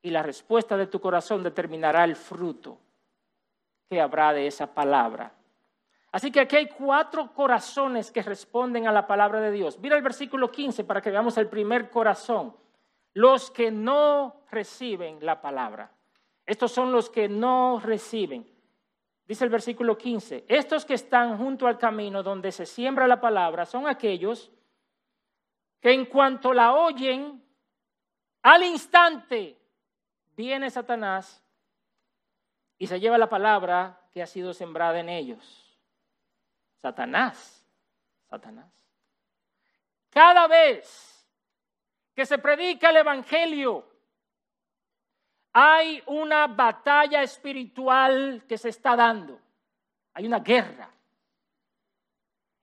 [0.00, 2.80] Y la respuesta de tu corazón determinará el fruto
[3.90, 5.32] que habrá de esa palabra.
[6.10, 9.78] Así que aquí hay cuatro corazones que responden a la palabra de Dios.
[9.78, 12.56] Mira el versículo 15 para que veamos el primer corazón.
[13.14, 15.90] Los que no reciben la palabra.
[16.46, 18.46] Estos son los que no reciben.
[19.26, 23.66] Dice el versículo 15, estos que están junto al camino donde se siembra la palabra
[23.66, 24.50] son aquellos
[25.80, 27.44] que en cuanto la oyen,
[28.42, 29.58] al instante
[30.34, 31.44] viene Satanás
[32.78, 35.57] y se lleva la palabra que ha sido sembrada en ellos.
[36.80, 37.64] Satanás,
[38.28, 38.72] Satanás.
[40.10, 41.26] Cada vez
[42.14, 43.86] que se predica el Evangelio,
[45.52, 49.40] hay una batalla espiritual que se está dando.
[50.14, 50.90] Hay una guerra.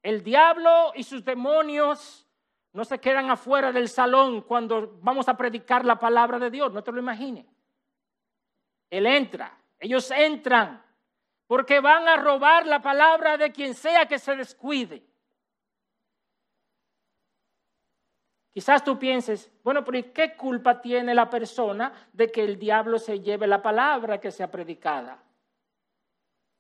[0.02, 2.28] El diablo y sus demonios
[2.74, 6.84] no se quedan afuera del salón cuando vamos a predicar la palabra de Dios, no
[6.84, 7.46] te lo imagines.
[8.90, 10.85] Él entra, ellos entran
[11.48, 15.04] porque van a robar la palabra de quien sea que se descuide.
[18.54, 23.20] Quizás tú pienses, bueno, pero qué culpa tiene la persona de que el diablo se
[23.20, 25.22] lleve la palabra que sea predicada?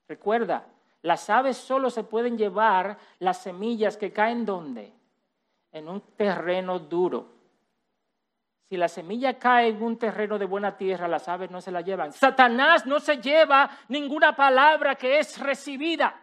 [0.07, 0.67] Recuerda,
[1.01, 4.91] las aves solo se pueden llevar las semillas que caen donde?
[5.71, 7.34] En un terreno duro.
[8.67, 11.81] Si la semilla cae en un terreno de buena tierra, las aves no se la
[11.81, 12.11] llevan.
[12.11, 16.19] Satanás no se lleva ninguna palabra que es recibida.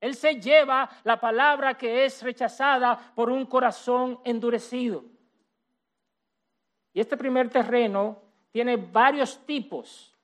[0.00, 5.04] Él se lleva la palabra que es rechazada por un corazón endurecido.
[6.92, 10.16] Y este primer terreno tiene varios tipos.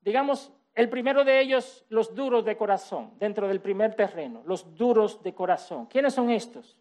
[0.00, 5.20] Digamos, el primero de ellos, los duros de corazón, dentro del primer terreno, los duros
[5.22, 5.86] de corazón.
[5.86, 6.78] ¿Quiénes son estos?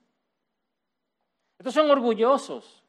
[1.58, 2.85] Estos son orgullosos,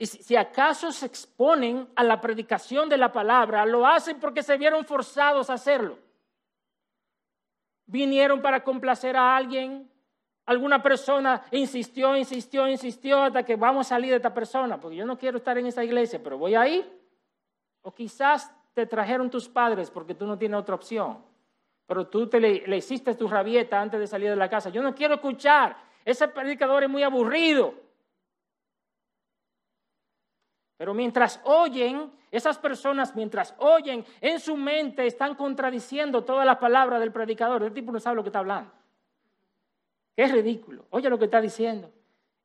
[0.00, 4.56] y si, acaso se exponen a la predicación de la palabra, lo hacen porque se
[4.56, 5.98] vieron forzados a hacerlo.
[7.84, 9.90] Vinieron para complacer a alguien,
[10.46, 15.04] alguna persona insistió, insistió, insistió hasta que vamos a salir de esta persona, porque yo
[15.04, 16.88] no quiero estar en esa iglesia, pero voy a ir.
[17.82, 21.18] O quizás te trajeron tus padres porque tú no tienes otra opción,
[21.86, 24.70] pero tú te le, le hiciste tu rabieta antes de salir de la casa.
[24.70, 27.87] Yo no quiero escuchar, ese predicador es muy aburrido.
[30.78, 37.00] Pero mientras oyen, esas personas mientras oyen, en su mente están contradiciendo toda la palabra
[37.00, 37.64] del predicador.
[37.64, 38.70] El tipo no sabe lo que está hablando.
[40.16, 40.86] Es ridículo.
[40.90, 41.92] Oye lo que está diciendo.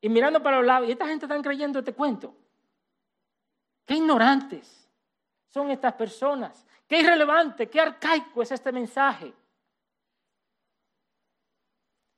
[0.00, 2.34] Y mirando para los lados, y esta gente está creyendo este cuento.
[3.86, 4.90] Qué ignorantes
[5.48, 6.66] son estas personas.
[6.88, 9.32] Qué irrelevante, qué arcaico es este mensaje.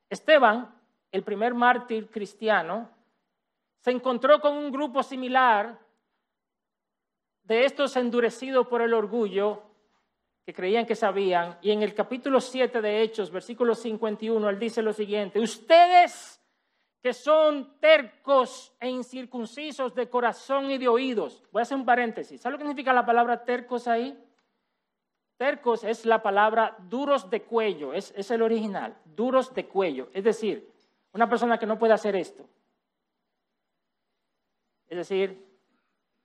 [0.09, 0.75] Esteban,
[1.13, 2.89] el primer mártir cristiano,
[3.81, 5.86] se encontró con un grupo similar
[7.47, 9.63] de estos endurecidos por el orgullo,
[10.45, 14.83] que creían que sabían, y en el capítulo 7 de Hechos, versículo 51, él dice
[14.83, 16.41] lo siguiente, ustedes
[17.03, 21.43] que son tercos e incircuncisos de corazón y de oídos.
[21.53, 22.41] Voy a hacer un paréntesis.
[22.41, 24.21] ¿Sabe lo que significa la palabra tercos ahí?
[25.37, 30.09] Tercos es la palabra duros de cuello, es, es el original, duros de cuello.
[30.15, 30.73] Es decir,
[31.13, 32.49] una persona que no puede hacer esto.
[34.89, 35.47] Es decir,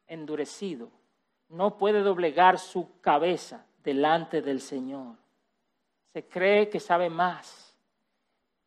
[0.07, 1.00] endurecido
[1.51, 5.15] no puede doblegar su cabeza delante del Señor.
[6.13, 7.77] Se cree que sabe más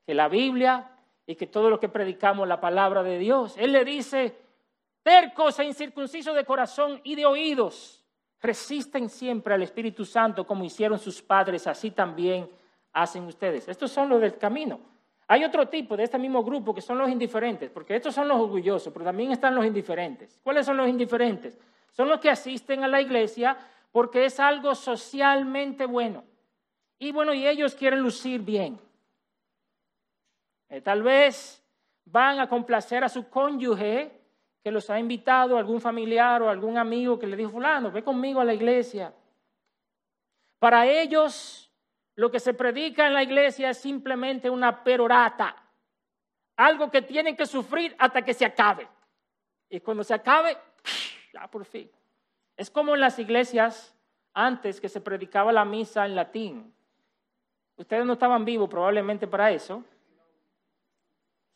[0.07, 0.91] que la Biblia
[1.27, 3.55] y que todo lo que predicamos la palabra de Dios.
[3.59, 4.37] Él le dice,
[5.03, 8.05] tercos e incircuncisos de corazón y de oídos,
[8.41, 12.49] resisten siempre al Espíritu Santo como hicieron sus padres, así también
[12.93, 13.67] hacen ustedes.
[13.69, 14.79] Estos son los del camino.
[15.27, 18.39] Hay otro tipo de este mismo grupo que son los indiferentes, porque estos son los
[18.39, 20.39] orgullosos, pero también están los indiferentes.
[20.43, 21.59] ¿Cuáles son los indiferentes?
[21.95, 23.57] Son los que asisten a la iglesia
[23.93, 26.25] porque es algo socialmente bueno.
[26.99, 28.79] Y bueno, y ellos quieren lucir bien.
[30.69, 31.65] Eh, tal vez
[32.05, 34.11] van a complacer a su cónyuge
[34.63, 38.41] que los ha invitado algún familiar o algún amigo que le dijo, fulano, ve conmigo
[38.41, 39.15] a la iglesia.
[40.59, 41.71] Para ellos,
[42.17, 45.55] lo que se predica en la iglesia es simplemente una perorata,
[46.57, 48.89] algo que tienen que sufrir hasta que se acabe.
[49.69, 50.57] Y cuando se acabe,
[51.35, 51.91] ya por fin.
[52.57, 53.95] Es como en las iglesias
[54.33, 56.73] antes que se predicaba la misa en latín.
[57.77, 59.83] Ustedes no estaban vivos probablemente para eso.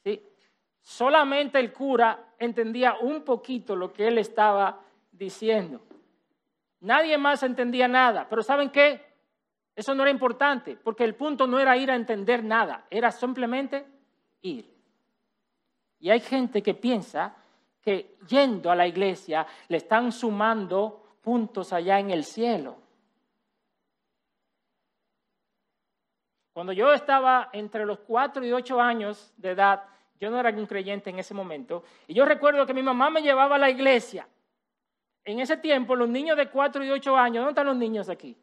[0.02, 0.20] ¿Sí?
[0.82, 4.80] Solamente el cura entendía un poquito lo que él estaba
[5.12, 5.80] diciendo.
[6.80, 8.28] Nadie más entendía nada.
[8.28, 9.06] Pero ¿saben qué?
[9.76, 13.86] Eso no era importante, porque el punto no era ir a entender nada, era simplemente
[14.42, 14.68] ir.
[16.00, 17.36] Y hay gente que piensa
[17.88, 22.76] que yendo a la iglesia le están sumando puntos allá en el cielo.
[26.52, 29.84] Cuando yo estaba entre los cuatro y ocho años de edad,
[30.20, 33.22] yo no era un creyente en ese momento, y yo recuerdo que mi mamá me
[33.22, 34.28] llevaba a la iglesia.
[35.24, 38.36] En ese tiempo, los niños de cuatro y ocho años, ¿dónde están los niños aquí?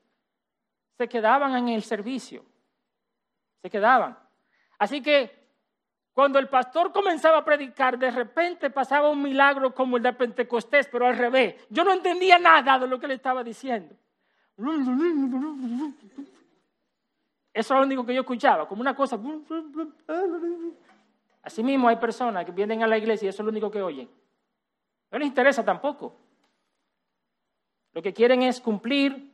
[0.98, 2.44] Se quedaban en el servicio,
[3.62, 4.18] se quedaban.
[4.80, 5.45] Así que
[6.16, 10.88] cuando el pastor comenzaba a predicar, de repente pasaba un milagro como el de Pentecostés,
[10.88, 11.56] pero al revés.
[11.70, 13.94] Yo no entendía nada de lo que le estaba diciendo.
[17.54, 19.20] Eso es lo único que yo escuchaba, como una cosa.
[21.44, 23.82] Así mismo hay personas que vienen a la iglesia y eso es lo único que
[23.82, 24.10] oyen.
[25.12, 26.16] No les interesa tampoco.
[27.92, 29.34] Lo que quieren es cumplir.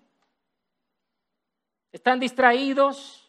[1.92, 3.21] Están distraídos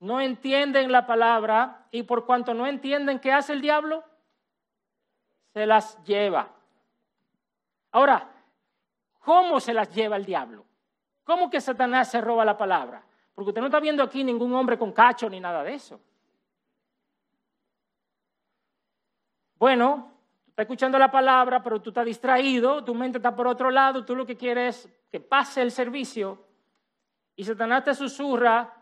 [0.00, 4.04] no entienden la palabra y por cuanto no entienden qué hace el diablo,
[5.52, 6.50] se las lleva.
[7.92, 8.28] Ahora,
[9.20, 10.64] ¿cómo se las lleva el diablo?
[11.24, 13.02] ¿Cómo que Satanás se roba la palabra?
[13.34, 16.00] Porque usted no está viendo aquí ningún hombre con cacho ni nada de eso.
[19.58, 20.12] Bueno,
[20.48, 24.14] está escuchando la palabra, pero tú estás distraído, tu mente está por otro lado, tú
[24.14, 26.44] lo que quieres es que pase el servicio
[27.36, 28.72] y Satanás te susurra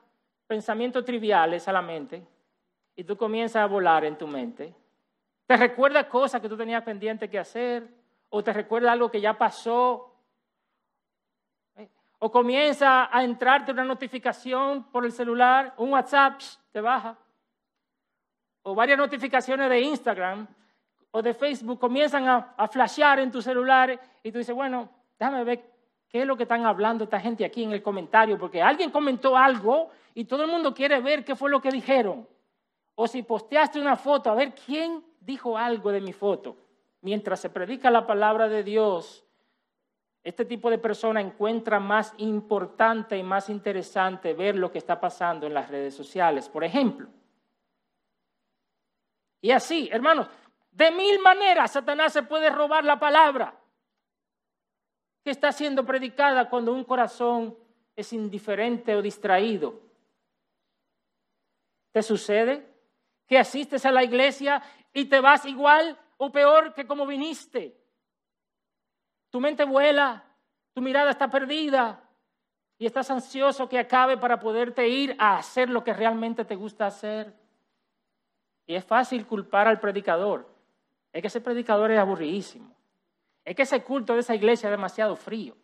[0.53, 2.23] pensamientos triviales a la mente
[2.95, 4.75] y tú comienzas a volar en tu mente.
[5.47, 7.89] Te recuerda cosas que tú tenías pendiente que hacer
[8.29, 10.15] o te recuerda algo que ya pasó.
[12.19, 16.39] O comienza a entrarte una notificación por el celular, un WhatsApp,
[16.71, 17.17] te baja.
[18.65, 20.47] O varias notificaciones de Instagram
[21.13, 25.45] o de Facebook comienzan a, a flashear en tu celular y tú dices, bueno, déjame
[25.45, 25.65] ver
[26.11, 29.35] qué es lo que están hablando esta gente aquí en el comentario, porque alguien comentó
[29.35, 32.29] algo y todo el mundo quiere ver qué fue lo que dijeron.
[32.95, 36.57] O si posteaste una foto, a ver quién dijo algo de mi foto.
[37.01, 39.25] Mientras se predica la palabra de Dios,
[40.23, 45.47] este tipo de persona encuentra más importante y más interesante ver lo que está pasando
[45.47, 47.09] en las redes sociales, por ejemplo.
[49.41, 50.29] Y así, hermanos,
[50.71, 53.59] de mil maneras Satanás se puede robar la palabra
[55.25, 57.57] que está siendo predicada cuando un corazón
[57.97, 59.81] es indiferente o distraído.
[61.93, 62.67] ¿Te sucede
[63.27, 67.79] que asistes a la iglesia y te vas igual o peor que como viniste?
[69.31, 70.25] Tu mente vuela,
[70.73, 72.03] tu mirada está perdida
[72.79, 76.87] y estás ansioso que acabe para poderte ir a hacer lo que realmente te gusta
[76.87, 77.33] hacer.
[78.67, 80.49] Y es fácil culpar al predicador.
[81.13, 82.75] Es que ese predicador es aburridísimo.
[83.45, 85.57] Es que ese culto de esa iglesia es demasiado frío.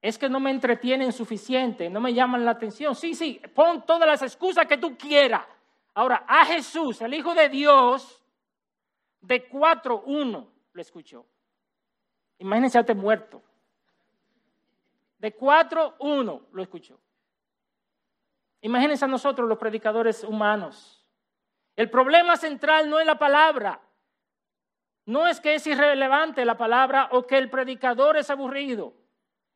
[0.00, 2.94] Es que no me entretienen suficiente, no me llaman la atención.
[2.94, 5.46] Sí, sí, pon todas las excusas que tú quieras.
[5.94, 8.22] Ahora, a Jesús, el Hijo de Dios,
[9.20, 11.26] de 4.1 lo escuchó.
[12.38, 13.42] Imagínense a muerto.
[15.18, 16.98] De 4.1 lo escuchó.
[18.62, 21.04] Imagínense a nosotros los predicadores humanos.
[21.76, 23.80] El problema central no es la palabra.
[25.04, 28.94] No es que es irrelevante la palabra o que el predicador es aburrido.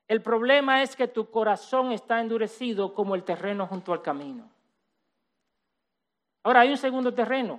[0.09, 4.56] El problema es que tu corazón está endurecido como el terreno junto al camino.
[6.46, 7.59] Ahora hay un segundo terreno,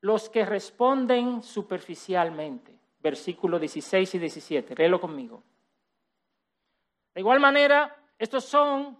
[0.00, 2.72] los que responden superficialmente.
[2.98, 5.42] Versículos 16 y 17, léelo conmigo.
[7.12, 8.96] De igual manera, estos son,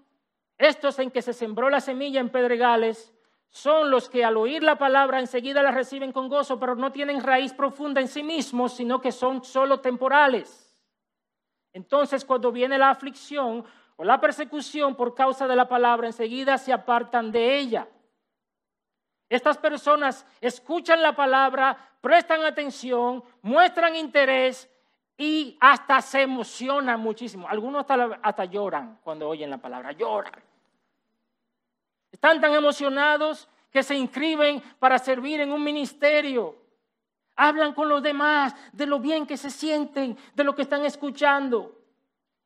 [0.58, 3.14] estos en que se sembró la semilla en pedregales,
[3.48, 7.22] son los que al oír la palabra enseguida la reciben con gozo, pero no tienen
[7.22, 10.78] raíz profunda en sí mismos, sino que son solo temporales.
[11.72, 13.64] Entonces, cuando viene la aflicción
[13.96, 17.88] o la persecución por causa de la palabra, enseguida se apartan de ella.
[19.28, 24.70] Estas personas escuchan la palabra, prestan atención, muestran interés
[25.18, 27.48] y hasta se emocionan muchísimo.
[27.48, 30.42] Algunos hasta, hasta lloran cuando oyen la palabra, lloran.
[32.12, 36.56] Están tan emocionados que se inscriben para servir en un ministerio.
[37.34, 41.78] Hablan con los demás de lo bien que se sienten, de lo que están escuchando.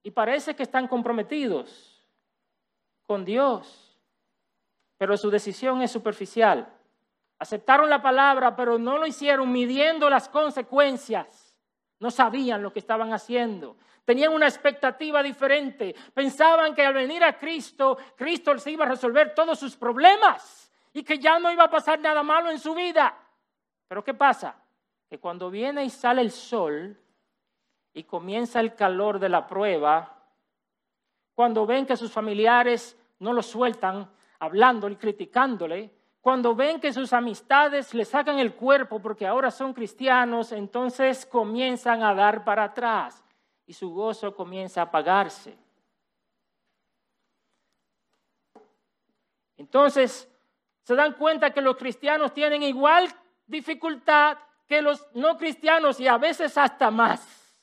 [0.03, 2.03] Y parece que están comprometidos
[3.07, 3.90] con Dios.
[5.01, 6.71] Pero su decisión es superficial.
[7.39, 11.57] Aceptaron la palabra, pero no lo hicieron midiendo las consecuencias.
[12.01, 13.79] No sabían lo que estaban haciendo.
[14.05, 15.95] Tenían una expectativa diferente.
[16.13, 21.03] Pensaban que al venir a Cristo, Cristo se iba a resolver todos sus problemas y
[21.03, 23.17] que ya no iba a pasar nada malo en su vida.
[23.89, 24.55] Pero ¿qué pasa?
[25.09, 26.95] Que cuando viene y sale el sol
[27.95, 30.15] y comienza el calor de la prueba,
[31.35, 34.11] cuando ven que sus familiares no lo sueltan
[34.41, 39.73] hablándole y criticándole, cuando ven que sus amistades le sacan el cuerpo porque ahora son
[39.73, 43.25] cristianos, entonces comienzan a dar para atrás
[43.67, 45.57] y su gozo comienza a apagarse.
[49.57, 50.27] Entonces,
[50.83, 53.09] se dan cuenta que los cristianos tienen igual
[53.47, 57.55] dificultad que los no cristianos y a veces hasta más.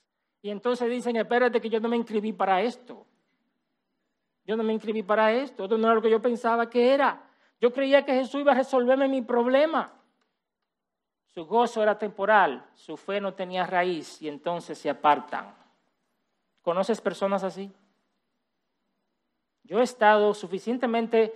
[0.41, 3.06] Y entonces dicen, espérate que yo no me inscribí para esto.
[4.47, 5.65] Yo no me inscribí para esto.
[5.65, 7.21] Esto no era lo que yo pensaba que era.
[7.59, 9.91] Yo creía que Jesús iba a resolverme mi problema.
[11.25, 15.53] Su gozo era temporal, su fe no tenía raíz y entonces se apartan.
[16.63, 17.71] ¿Conoces personas así?
[19.63, 21.35] Yo he estado suficientemente,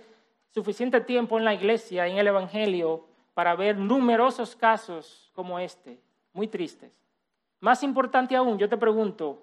[0.50, 6.00] suficiente tiempo en la iglesia, en el Evangelio, para ver numerosos casos como este,
[6.32, 6.98] muy tristes.
[7.60, 9.42] Más importante aún, yo te pregunto,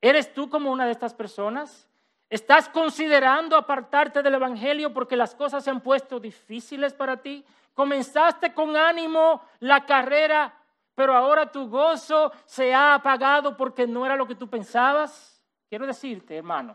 [0.00, 1.88] ¿eres tú como una de estas personas?
[2.32, 7.44] ¿Estás considerando apartarte del Evangelio porque las cosas se han puesto difíciles para ti?
[7.74, 10.50] Comenzaste con ánimo la carrera,
[10.94, 15.44] pero ahora tu gozo se ha apagado porque no era lo que tú pensabas.
[15.68, 16.74] Quiero decirte, hermano,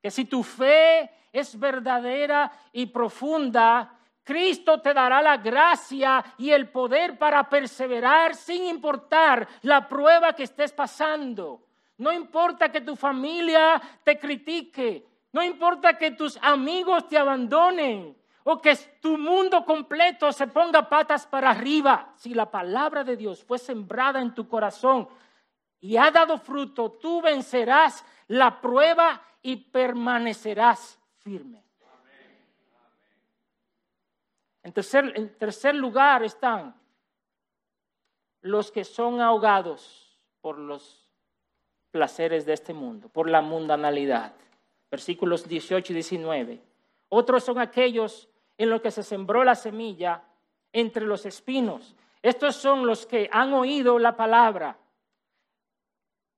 [0.00, 6.70] que si tu fe es verdadera y profunda, Cristo te dará la gracia y el
[6.70, 11.60] poder para perseverar sin importar la prueba que estés pasando.
[11.96, 18.60] No importa que tu familia te critique, no importa que tus amigos te abandonen o
[18.60, 22.12] que tu mundo completo se ponga patas para arriba.
[22.16, 25.08] Si la palabra de Dios fue sembrada en tu corazón
[25.80, 31.64] y ha dado fruto, tú vencerás la prueba y permanecerás firme.
[34.62, 36.74] En tercer, lugar están
[38.40, 41.03] los que son ahogados por los
[41.94, 44.32] placeres de este mundo, por la mundanalidad.
[44.90, 46.60] Versículos 18 y 19.
[47.08, 48.28] Otros son aquellos
[48.58, 50.24] en los que se sembró la semilla
[50.72, 51.94] entre los espinos.
[52.20, 54.76] Estos son los que han oído la palabra,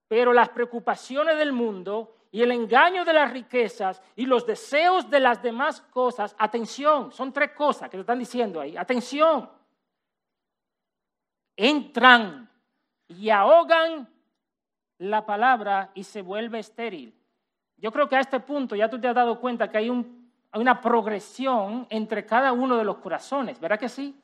[0.08, 5.20] pero las preocupaciones del mundo y el engaño de las riquezas y los deseos de
[5.20, 9.48] las demás cosas, atención, son tres cosas que te están diciendo ahí, atención,
[11.56, 12.46] entran
[13.08, 14.15] y ahogan
[14.98, 17.14] la palabra y se vuelve estéril.
[17.76, 20.80] Yo creo que a este punto ya tú te has dado cuenta que hay, una
[20.80, 24.18] progresión entre cada uno de los corazones, ¿verdad que sí?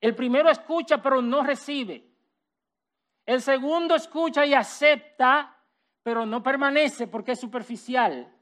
[0.00, 2.04] El primero escucha pero no recibe.
[3.24, 5.56] El segundo escucha y acepta,
[6.02, 8.32] pero no permanece porque es superficial.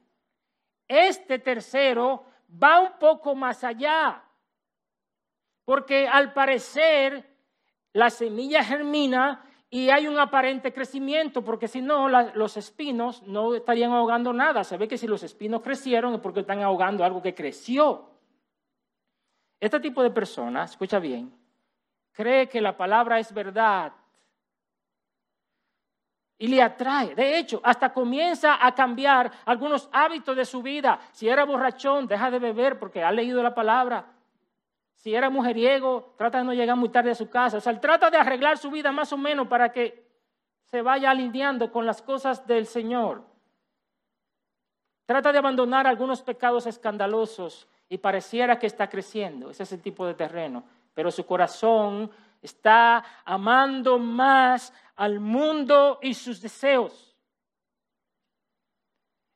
[0.87, 2.25] Este tercero
[2.63, 4.23] va un poco más allá,
[5.65, 7.35] porque al parecer
[7.93, 9.43] la semilla germina
[9.75, 14.63] y hay un aparente crecimiento, porque si no, los espinos no estarían ahogando nada.
[14.63, 18.09] Se ve que si los espinos crecieron es porque están ahogando algo que creció.
[19.59, 21.29] Este tipo de personas, escucha bien,
[22.13, 23.91] cree que la palabra es verdad
[26.37, 27.13] y le atrae.
[27.13, 31.01] De hecho, hasta comienza a cambiar algunos hábitos de su vida.
[31.11, 34.14] Si era borrachón, deja de beber porque ha leído la palabra.
[34.95, 37.57] Si era mujeriego, trata de no llegar muy tarde a su casa.
[37.57, 40.05] O sea, él trata de arreglar su vida más o menos para que
[40.63, 43.23] se vaya alineando con las cosas del Señor.
[45.05, 49.51] Trata de abandonar algunos pecados escandalosos y pareciera que está creciendo.
[49.51, 50.63] Ese es el tipo de terreno.
[50.95, 52.09] Pero su corazón
[52.41, 57.15] está amando más al mundo y sus deseos.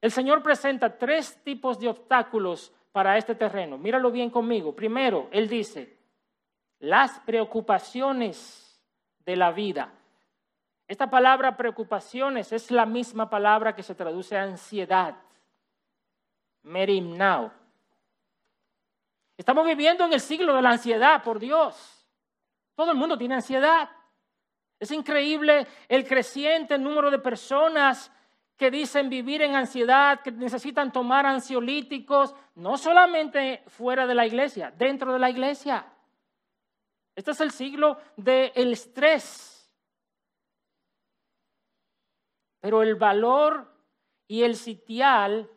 [0.01, 3.77] El Señor presenta tres tipos de obstáculos para este terreno.
[3.77, 4.75] Míralo bien conmigo.
[4.75, 5.97] Primero, él dice,
[6.79, 8.81] las preocupaciones
[9.25, 9.91] de la vida.
[10.87, 15.15] Esta palabra preocupaciones es la misma palabra que se traduce a ansiedad.
[16.63, 17.51] Merimnao.
[19.37, 22.07] Estamos viviendo en el siglo de la ansiedad, por Dios.
[22.75, 23.89] Todo el mundo tiene ansiedad.
[24.79, 28.11] Es increíble el creciente número de personas
[28.59, 34.69] que dicen vivir en ansiedad, que necesitan tomar ansiolíticos, no solamente fuera de la iglesia,
[34.77, 35.87] dentro de la iglesia.
[37.15, 39.71] Este es el siglo del estrés.
[42.59, 43.73] Pero el valor
[44.27, 45.49] y el sitial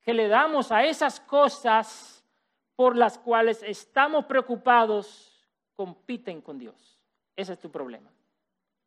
[0.00, 2.24] que le damos a esas cosas
[2.74, 6.98] por las cuales estamos preocupados compiten con Dios.
[7.36, 8.10] Ese es tu problema.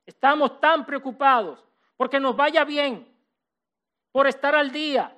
[0.08, 1.64] Estamos tan preocupados
[1.98, 3.08] porque nos vaya bien,
[4.12, 5.16] por estar al día,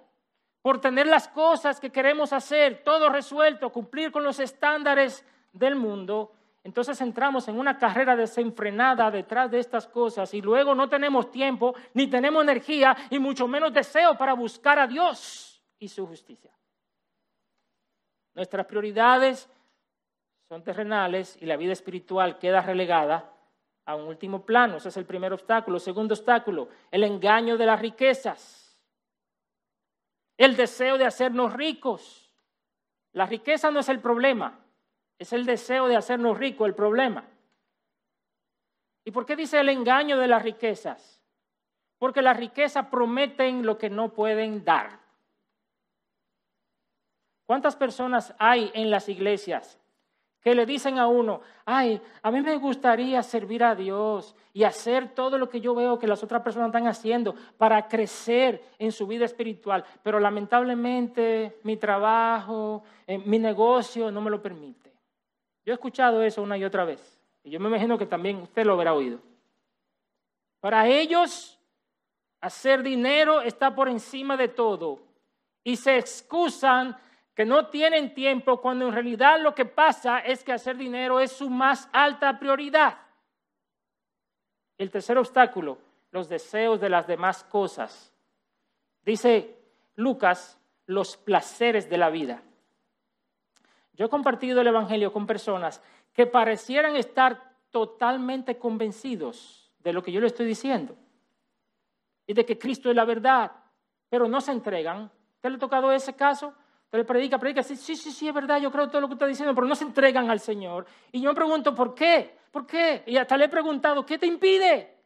[0.61, 6.33] por tener las cosas que queremos hacer, todo resuelto, cumplir con los estándares del mundo,
[6.63, 11.73] entonces entramos en una carrera desenfrenada detrás de estas cosas y luego no tenemos tiempo,
[11.93, 16.51] ni tenemos energía, y mucho menos deseo para buscar a Dios y su justicia.
[18.35, 19.49] Nuestras prioridades
[20.49, 23.36] son terrenales y la vida espiritual queda relegada
[23.87, 24.77] a un último plano.
[24.77, 25.79] Ese es el primer obstáculo.
[25.79, 28.77] Segundo obstáculo, el engaño de las riquezas.
[30.37, 32.29] El deseo de hacernos ricos.
[33.13, 34.59] La riqueza no es el problema,
[35.17, 37.23] es el deseo de hacernos ricos el problema.
[39.05, 41.23] ¿Y por qué dice el engaño de las riquezas?
[41.97, 44.99] Porque las riquezas prometen lo que no pueden dar.
[47.45, 49.79] ¿Cuántas personas hay en las iglesias
[50.47, 55.13] que le dicen a uno, ay, a mí me gustaría servir a Dios y hacer
[55.13, 59.05] todo lo que yo veo que las otras personas están haciendo para crecer en su
[59.07, 64.89] vida espiritual, pero lamentablemente mi trabajo, eh, mi negocio no me lo permite.
[65.65, 68.65] Yo he escuchado eso una y otra vez y yo me imagino que también usted
[68.65, 69.19] lo habrá oído.
[70.61, 71.59] Para ellos,
[72.39, 74.99] hacer dinero está por encima de todo
[75.65, 76.95] y se excusan
[77.37, 81.31] que no tienen tiempo cuando en realidad lo que pasa es que hacer dinero es
[81.31, 82.97] su más alta prioridad.
[84.75, 85.77] El tercer obstáculo,
[86.09, 88.11] los deseos de las demás cosas.
[89.05, 89.55] Dice
[89.97, 92.41] Lucas, los placeres de la vida.
[93.93, 95.79] Yo he compartido el Evangelio con personas
[96.13, 100.95] que parecieran estar totalmente convencidos de lo que yo le estoy diciendo
[102.25, 103.51] y de que Cristo es la verdad,
[104.09, 105.11] pero no se entregan.
[105.39, 106.55] ¿Te le ha tocado ese caso?
[106.89, 109.53] Pero predica, predica, sí, sí, sí, es verdad, yo creo todo lo que está diciendo,
[109.53, 110.85] pero no se entregan al Señor.
[111.11, 112.37] Y yo me pregunto, ¿por qué?
[112.51, 113.03] ¿Por qué?
[113.05, 114.97] Y hasta le he preguntado, ¿qué te impide?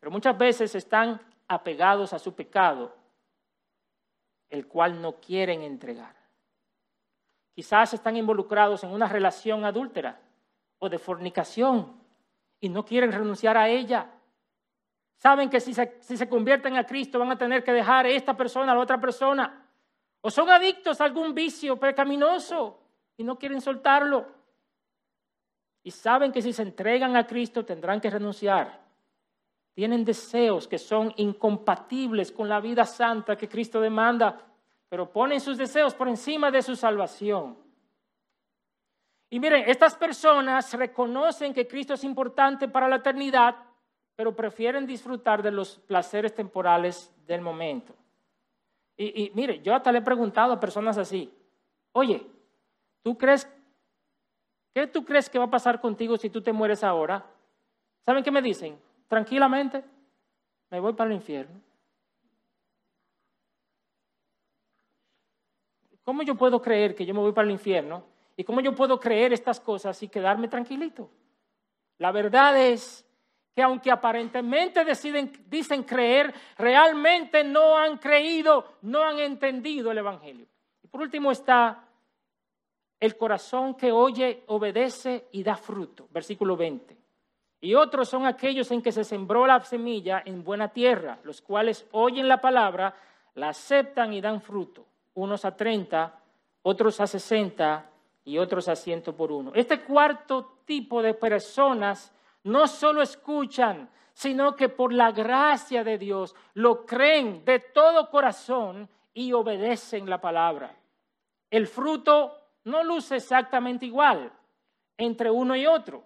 [0.00, 2.96] Pero muchas veces están apegados a su pecado,
[4.48, 6.14] el cual no quieren entregar.
[7.54, 10.20] Quizás están involucrados en una relación adúltera
[10.78, 12.00] o de fornicación
[12.60, 14.10] y no quieren renunciar a ella.
[15.20, 18.72] Saben que si se, convierten a Cristo van a tener que dejar a esta persona
[18.72, 19.66] a la otra persona.
[20.22, 22.80] O son adictos a algún vicio pecaminoso
[23.18, 24.26] y no quieren soltarlo.
[25.82, 28.80] Y saben que si se entregan a Cristo tendrán que renunciar.
[29.74, 34.40] Tienen deseos que son incompatibles con la vida santa que Cristo demanda,
[34.88, 37.58] pero ponen sus deseos por encima de su salvación.
[39.28, 43.69] Y miren, estas personas reconocen que Cristo es importante para la eternidad,
[44.20, 47.94] pero prefieren disfrutar de los placeres temporales del momento.
[48.94, 51.32] Y, mire, yo hasta le he preguntado a personas así,
[51.92, 52.26] oye,
[53.02, 53.50] ¿tú crees,
[54.74, 57.24] qué tú crees que va a pasar contigo si tú te mueres ahora?
[58.04, 58.78] ¿Saben qué me dicen?
[59.08, 59.82] Tranquilamente,
[60.68, 61.58] me voy para el infierno.
[66.04, 68.04] ¿Cómo yo puedo creer que yo me voy para el infierno?
[68.36, 71.08] ¿Y cómo yo puedo creer estas cosas y quedarme tranquilito?
[71.96, 73.06] La verdad es
[73.54, 80.46] que aunque aparentemente deciden, dicen creer, realmente no han creído, no han entendido el Evangelio.
[80.82, 81.84] Y por último está
[83.00, 86.96] el corazón que oye, obedece y da fruto, versículo 20.
[87.62, 91.86] Y otros son aquellos en que se sembró la semilla en buena tierra, los cuales
[91.92, 92.94] oyen la palabra,
[93.34, 96.18] la aceptan y dan fruto, unos a 30,
[96.62, 97.90] otros a 60
[98.24, 99.52] y otros a ciento por uno.
[99.54, 102.12] Este cuarto tipo de personas
[102.44, 108.88] no solo escuchan, sino que por la gracia de Dios lo creen de todo corazón
[109.14, 110.76] y obedecen la palabra.
[111.50, 114.32] El fruto no luce exactamente igual
[114.96, 116.04] entre uno y otro.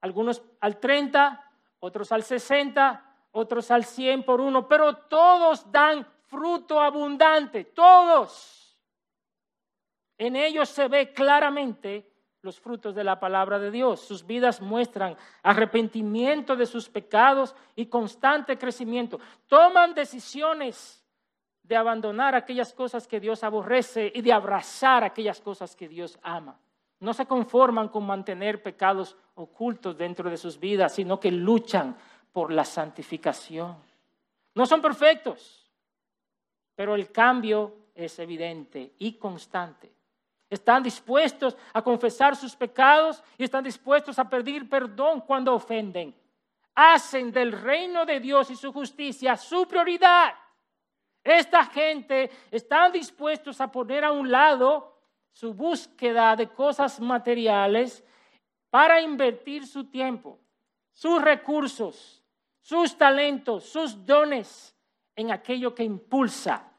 [0.00, 1.50] Algunos al 30,
[1.80, 8.78] otros al 60, otros al 100 por uno, pero todos dan fruto abundante, todos.
[10.16, 12.13] En ellos se ve claramente
[12.44, 14.00] los frutos de la palabra de Dios.
[14.00, 19.18] Sus vidas muestran arrepentimiento de sus pecados y constante crecimiento.
[19.48, 21.02] Toman decisiones
[21.62, 26.60] de abandonar aquellas cosas que Dios aborrece y de abrazar aquellas cosas que Dios ama.
[27.00, 31.96] No se conforman con mantener pecados ocultos dentro de sus vidas, sino que luchan
[32.30, 33.76] por la santificación.
[34.54, 35.70] No son perfectos,
[36.74, 39.92] pero el cambio es evidente y constante.
[40.50, 46.14] Están dispuestos a confesar sus pecados y están dispuestos a pedir perdón cuando ofenden.
[46.74, 50.34] Hacen del reino de Dios y su justicia su prioridad.
[51.22, 54.98] Esta gente está dispuestos a poner a un lado
[55.32, 58.04] su búsqueda de cosas materiales
[58.70, 60.38] para invertir su tiempo,
[60.92, 62.22] sus recursos,
[62.60, 64.76] sus talentos, sus dones
[65.16, 66.70] en aquello que impulsa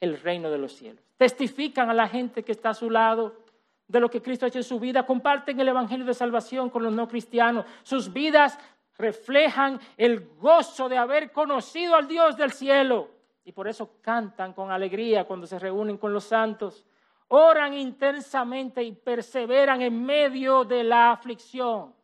[0.00, 1.05] el reino de los cielos.
[1.16, 3.46] Testifican a la gente que está a su lado
[3.88, 6.82] de lo que Cristo ha hecho en su vida, comparten el Evangelio de Salvación con
[6.82, 7.64] los no cristianos.
[7.82, 8.58] Sus vidas
[8.98, 13.10] reflejan el gozo de haber conocido al Dios del cielo.
[13.44, 16.84] Y por eso cantan con alegría cuando se reúnen con los santos.
[17.28, 21.94] Oran intensamente y perseveran en medio de la aflicción.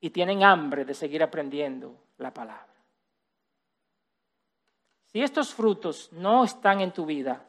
[0.00, 2.69] Y tienen hambre de seguir aprendiendo la palabra.
[5.12, 7.44] Si estos frutos no están en tu vida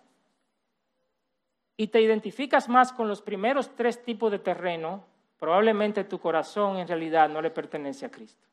[1.78, 5.04] y te identificas más con los primeros tres tipos de terreno,
[5.38, 8.48] probablemente tu corazón en realidad no le pertenece a Cristo.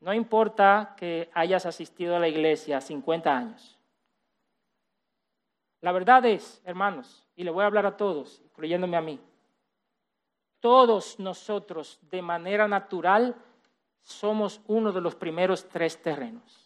[0.00, 3.78] No importa que hayas asistido a la iglesia 50 años.
[5.82, 9.20] La verdad es, hermanos, y le voy a hablar a todos, incluyéndome a mí,
[10.60, 13.34] todos nosotros de manera natural
[14.00, 16.61] somos uno de los primeros tres terrenos.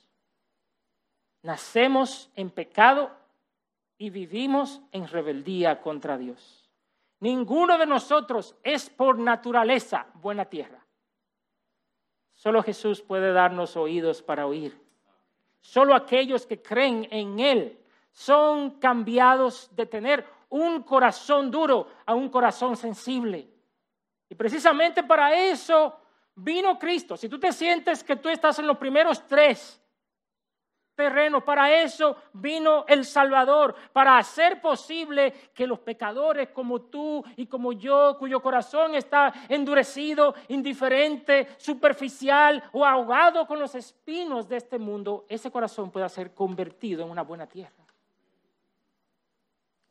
[1.42, 3.10] Nacemos en pecado
[3.98, 6.70] y vivimos en rebeldía contra Dios.
[7.20, 10.84] Ninguno de nosotros es por naturaleza buena tierra.
[12.34, 14.78] Solo Jesús puede darnos oídos para oír.
[15.60, 17.78] Solo aquellos que creen en Él
[18.12, 23.48] son cambiados de tener un corazón duro a un corazón sensible.
[24.28, 25.98] Y precisamente para eso
[26.34, 27.16] vino Cristo.
[27.16, 29.80] Si tú te sientes que tú estás en los primeros tres,
[30.96, 31.44] terreno.
[31.44, 37.72] Para eso vino el Salvador, para hacer posible que los pecadores como tú y como
[37.72, 45.26] yo, cuyo corazón está endurecido, indiferente, superficial o ahogado con los espinos de este mundo,
[45.28, 47.84] ese corazón pueda ser convertido en una buena tierra.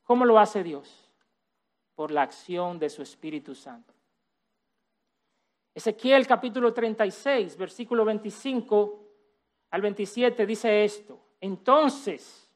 [0.04, 1.10] ¿Cómo lo hace Dios?
[1.96, 3.94] Por la acción de su Espíritu Santo.
[5.74, 9.05] Ezequiel capítulo 36, versículo 25
[9.76, 12.50] al 27 dice esto, entonces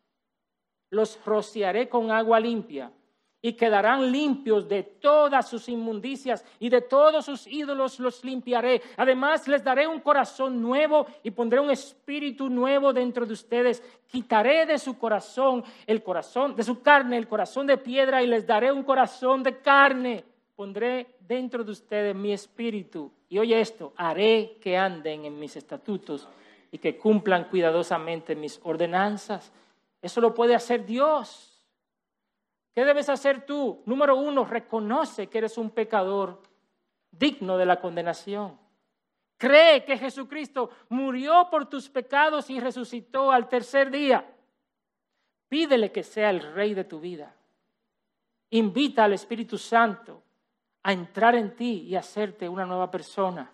[0.90, 2.94] los rociaré con agua limpia
[3.42, 8.82] y quedarán limpios de todas sus inmundicias y de todos sus ídolos los limpiaré.
[8.96, 13.84] Además les daré un corazón nuevo y pondré un espíritu nuevo dentro de ustedes.
[14.08, 18.48] Quitaré de su corazón el corazón, de su carne el corazón de piedra y les
[18.48, 20.24] daré un corazón de carne.
[20.56, 23.12] Pondré dentro de ustedes mi espíritu.
[23.28, 26.26] Y oye esto, haré que anden en mis estatutos
[26.72, 29.52] y que cumplan cuidadosamente mis ordenanzas.
[30.02, 31.64] Eso lo puede hacer Dios.
[32.74, 33.82] ¿Qué debes hacer tú?
[33.86, 36.42] Número uno, reconoce que eres un pecador
[37.12, 38.58] digno de la condenación.
[39.38, 44.26] Cree que Jesucristo murió por tus pecados y resucitó al tercer día.
[45.48, 47.36] Pídele que sea el rey de tu vida.
[48.52, 50.22] Invita al Espíritu Santo
[50.84, 53.52] a entrar en ti y hacerte una nueva persona.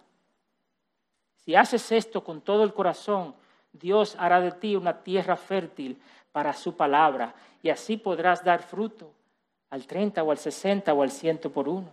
[1.45, 3.35] Si haces esto con todo el corazón,
[3.71, 9.11] Dios hará de ti una tierra fértil para su palabra y así podrás dar fruto
[9.69, 11.89] al 30 o al 60 o al 100 por uno.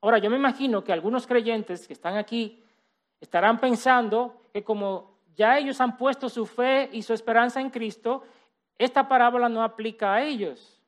[0.00, 2.62] Ahora, yo me imagino que algunos creyentes que están aquí
[3.20, 8.24] estarán pensando que como ya ellos han puesto su fe y su esperanza en Cristo,
[8.76, 10.80] esta parábola no aplica a ellos.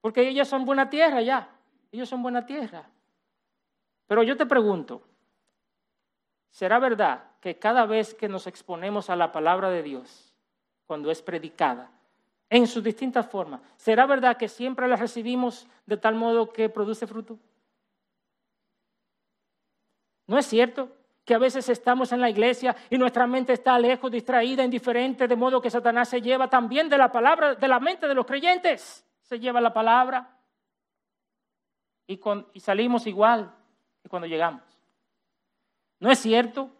[0.00, 1.48] Porque ellos son buena tierra ya,
[1.92, 2.88] ellos son buena tierra.
[4.06, 5.02] Pero yo te pregunto,
[6.50, 10.34] ¿será verdad que cada vez que nos exponemos a la palabra de Dios,
[10.86, 11.90] cuando es predicada,
[12.50, 17.06] en sus distintas formas, ¿será verdad que siempre la recibimos de tal modo que produce
[17.06, 17.38] fruto?
[20.26, 20.90] ¿No es cierto
[21.24, 25.36] que a veces estamos en la iglesia y nuestra mente está lejos, distraída, indiferente, de
[25.36, 29.04] modo que Satanás se lleva también de la palabra, de la mente de los creyentes?
[29.22, 30.38] Se lleva la palabra
[32.06, 32.20] y,
[32.52, 33.54] y salimos igual
[34.04, 34.62] y cuando llegamos.
[35.98, 36.70] ¿No es cierto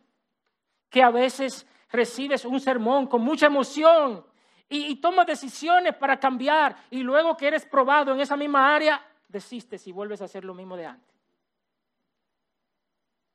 [0.90, 4.24] que a veces recibes un sermón con mucha emoción
[4.68, 9.86] y, tomas decisiones para cambiar y luego que eres probado en esa misma área, desistes
[9.86, 11.14] y vuelves a hacer lo mismo de antes?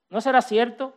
[0.09, 0.95] ¿No será cierto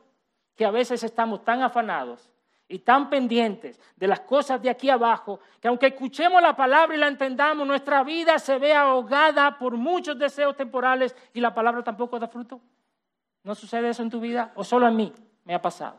[0.56, 2.30] que a veces estamos tan afanados
[2.68, 6.98] y tan pendientes de las cosas de aquí abajo, que aunque escuchemos la palabra y
[6.98, 12.18] la entendamos, nuestra vida se ve ahogada por muchos deseos temporales y la palabra tampoco
[12.18, 12.60] da fruto?
[13.44, 14.52] ¿No sucede eso en tu vida?
[14.54, 15.12] ¿O solo a mí
[15.44, 15.96] me ha pasado?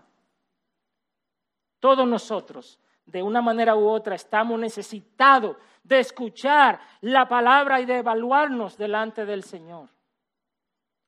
[1.79, 7.97] Todos nosotros de una manera u otra estamos necesitados de escuchar la palabra y de
[7.97, 9.89] evaluarnos delante del Señor.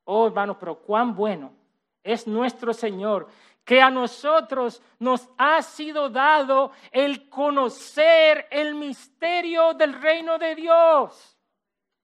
[0.03, 1.53] Oh, hermanos, pero cuán bueno
[2.03, 3.27] es nuestro Señor,
[3.63, 11.35] que a nosotros nos ha sido dado el conocer el misterio del reino de Dios.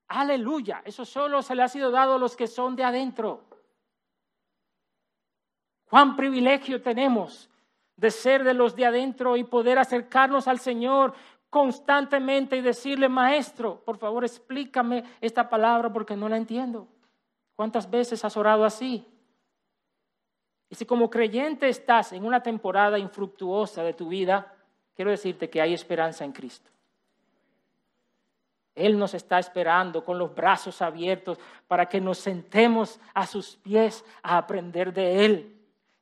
[0.08, 3.51] Aleluya, eso solo se le ha sido dado a los que son de adentro.
[5.92, 7.50] Cuán privilegio tenemos
[7.98, 11.14] de ser de los de adentro y poder acercarnos al Señor
[11.50, 16.88] constantemente y decirle, maestro, por favor explícame esta palabra porque no la entiendo.
[17.58, 19.06] ¿Cuántas veces has orado así?
[20.70, 24.56] Y si como creyente estás en una temporada infructuosa de tu vida,
[24.96, 26.72] quiero decirte que hay esperanza en Cristo.
[28.76, 31.38] Él nos está esperando con los brazos abiertos
[31.68, 35.58] para que nos sentemos a sus pies a aprender de Él.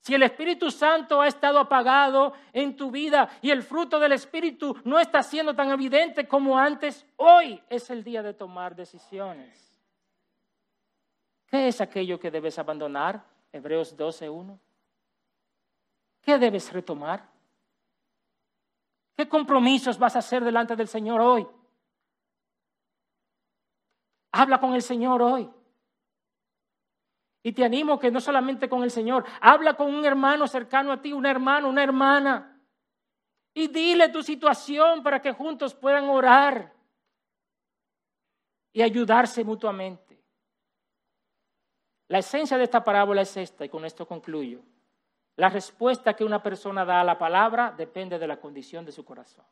[0.10, 4.76] Si el Espíritu Santo ha estado apagado en tu vida y el fruto del Espíritu
[4.84, 9.80] no está siendo tan evidente como antes, hoy es el día de tomar decisiones.
[11.46, 13.24] ¿Qué es aquello que debes abandonar?
[13.54, 14.58] Hebreos 12.1.
[16.22, 17.30] ¿Qué debes retomar?
[19.16, 21.48] ¿Qué compromisos vas a hacer delante del Señor hoy?
[24.32, 25.48] Habla con el Señor hoy.
[27.42, 31.02] Y te animo que no solamente con el Señor, habla con un hermano cercano a
[31.02, 32.60] ti, un hermano, una hermana.
[33.54, 36.74] Y dile tu situación para que juntos puedan orar
[38.74, 40.22] y ayudarse mutuamente.
[42.10, 44.62] La esencia de esta parábola es esta, y con esto concluyo.
[45.36, 49.06] La respuesta que una persona da a la palabra depende de la condición de su
[49.06, 49.46] corazón.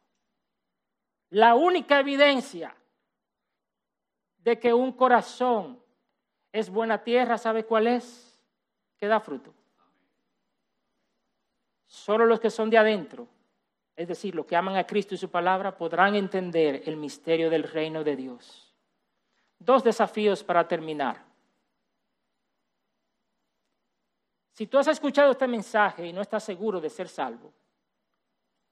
[1.30, 2.76] La única evidencia
[4.40, 5.82] de que un corazón
[6.60, 8.39] es buena tierra, ¿sabe cuál es?
[8.97, 9.53] Que da fruto.
[11.86, 13.28] Solo los que son de adentro,
[13.95, 17.64] es decir, los que aman a Cristo y su palabra, podrán entender el misterio del
[17.64, 18.74] reino de Dios.
[19.60, 21.24] Dos desafíos para terminar.
[24.51, 27.53] Si tú has escuchado este mensaje y no estás seguro de ser salvo,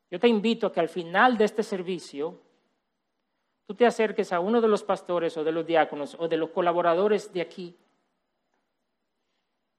[0.09, 2.39] yo te invito a que al final de este servicio
[3.65, 6.49] tú te acerques a uno de los pastores o de los diáconos o de los
[6.51, 7.75] colaboradores de aquí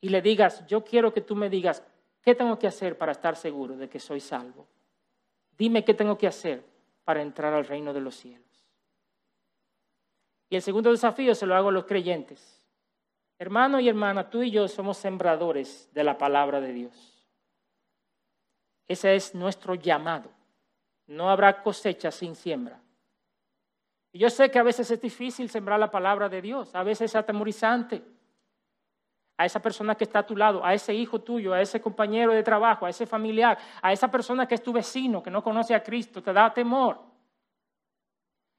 [0.01, 1.82] y le digas, yo quiero que tú me digas,
[2.22, 4.66] ¿qué tengo que hacer para estar seguro de que soy salvo?
[5.57, 6.62] Dime qué tengo que hacer
[7.05, 8.45] para entrar al reino de los cielos.
[10.49, 12.62] Y el segundo desafío se lo hago a los creyentes.
[13.39, 17.26] Hermano y hermana, tú y yo somos sembradores de la palabra de Dios.
[18.87, 20.30] Ese es nuestro llamado.
[21.07, 22.80] No habrá cosecha sin siembra.
[24.12, 27.11] Y yo sé que a veces es difícil sembrar la palabra de Dios, a veces
[27.11, 28.02] es atemorizante.
[29.38, 32.32] A esa persona que está a tu lado, a ese hijo tuyo, a ese compañero
[32.32, 35.74] de trabajo, a ese familiar, a esa persona que es tu vecino, que no conoce
[35.74, 36.98] a Cristo, te da temor.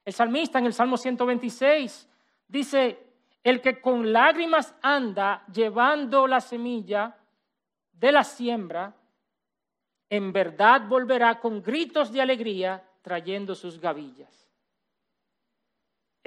[0.06, 2.08] El salmista en el Salmo 126
[2.48, 3.08] dice,
[3.44, 7.18] el que con lágrimas anda llevando la semilla
[7.92, 8.94] de la siembra,
[10.10, 14.47] en verdad volverá con gritos de alegría trayendo sus gavillas.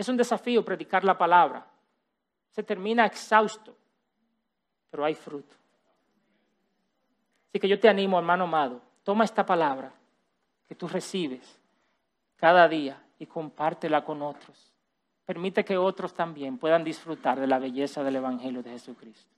[0.00, 1.66] Es un desafío predicar la palabra.
[2.48, 3.76] Se termina exhausto,
[4.90, 5.54] pero hay fruto.
[7.50, 9.92] Así que yo te animo, hermano amado, toma esta palabra
[10.66, 11.60] que tú recibes
[12.36, 14.72] cada día y compártela con otros.
[15.26, 19.36] Permite que otros también puedan disfrutar de la belleza del Evangelio de Jesucristo.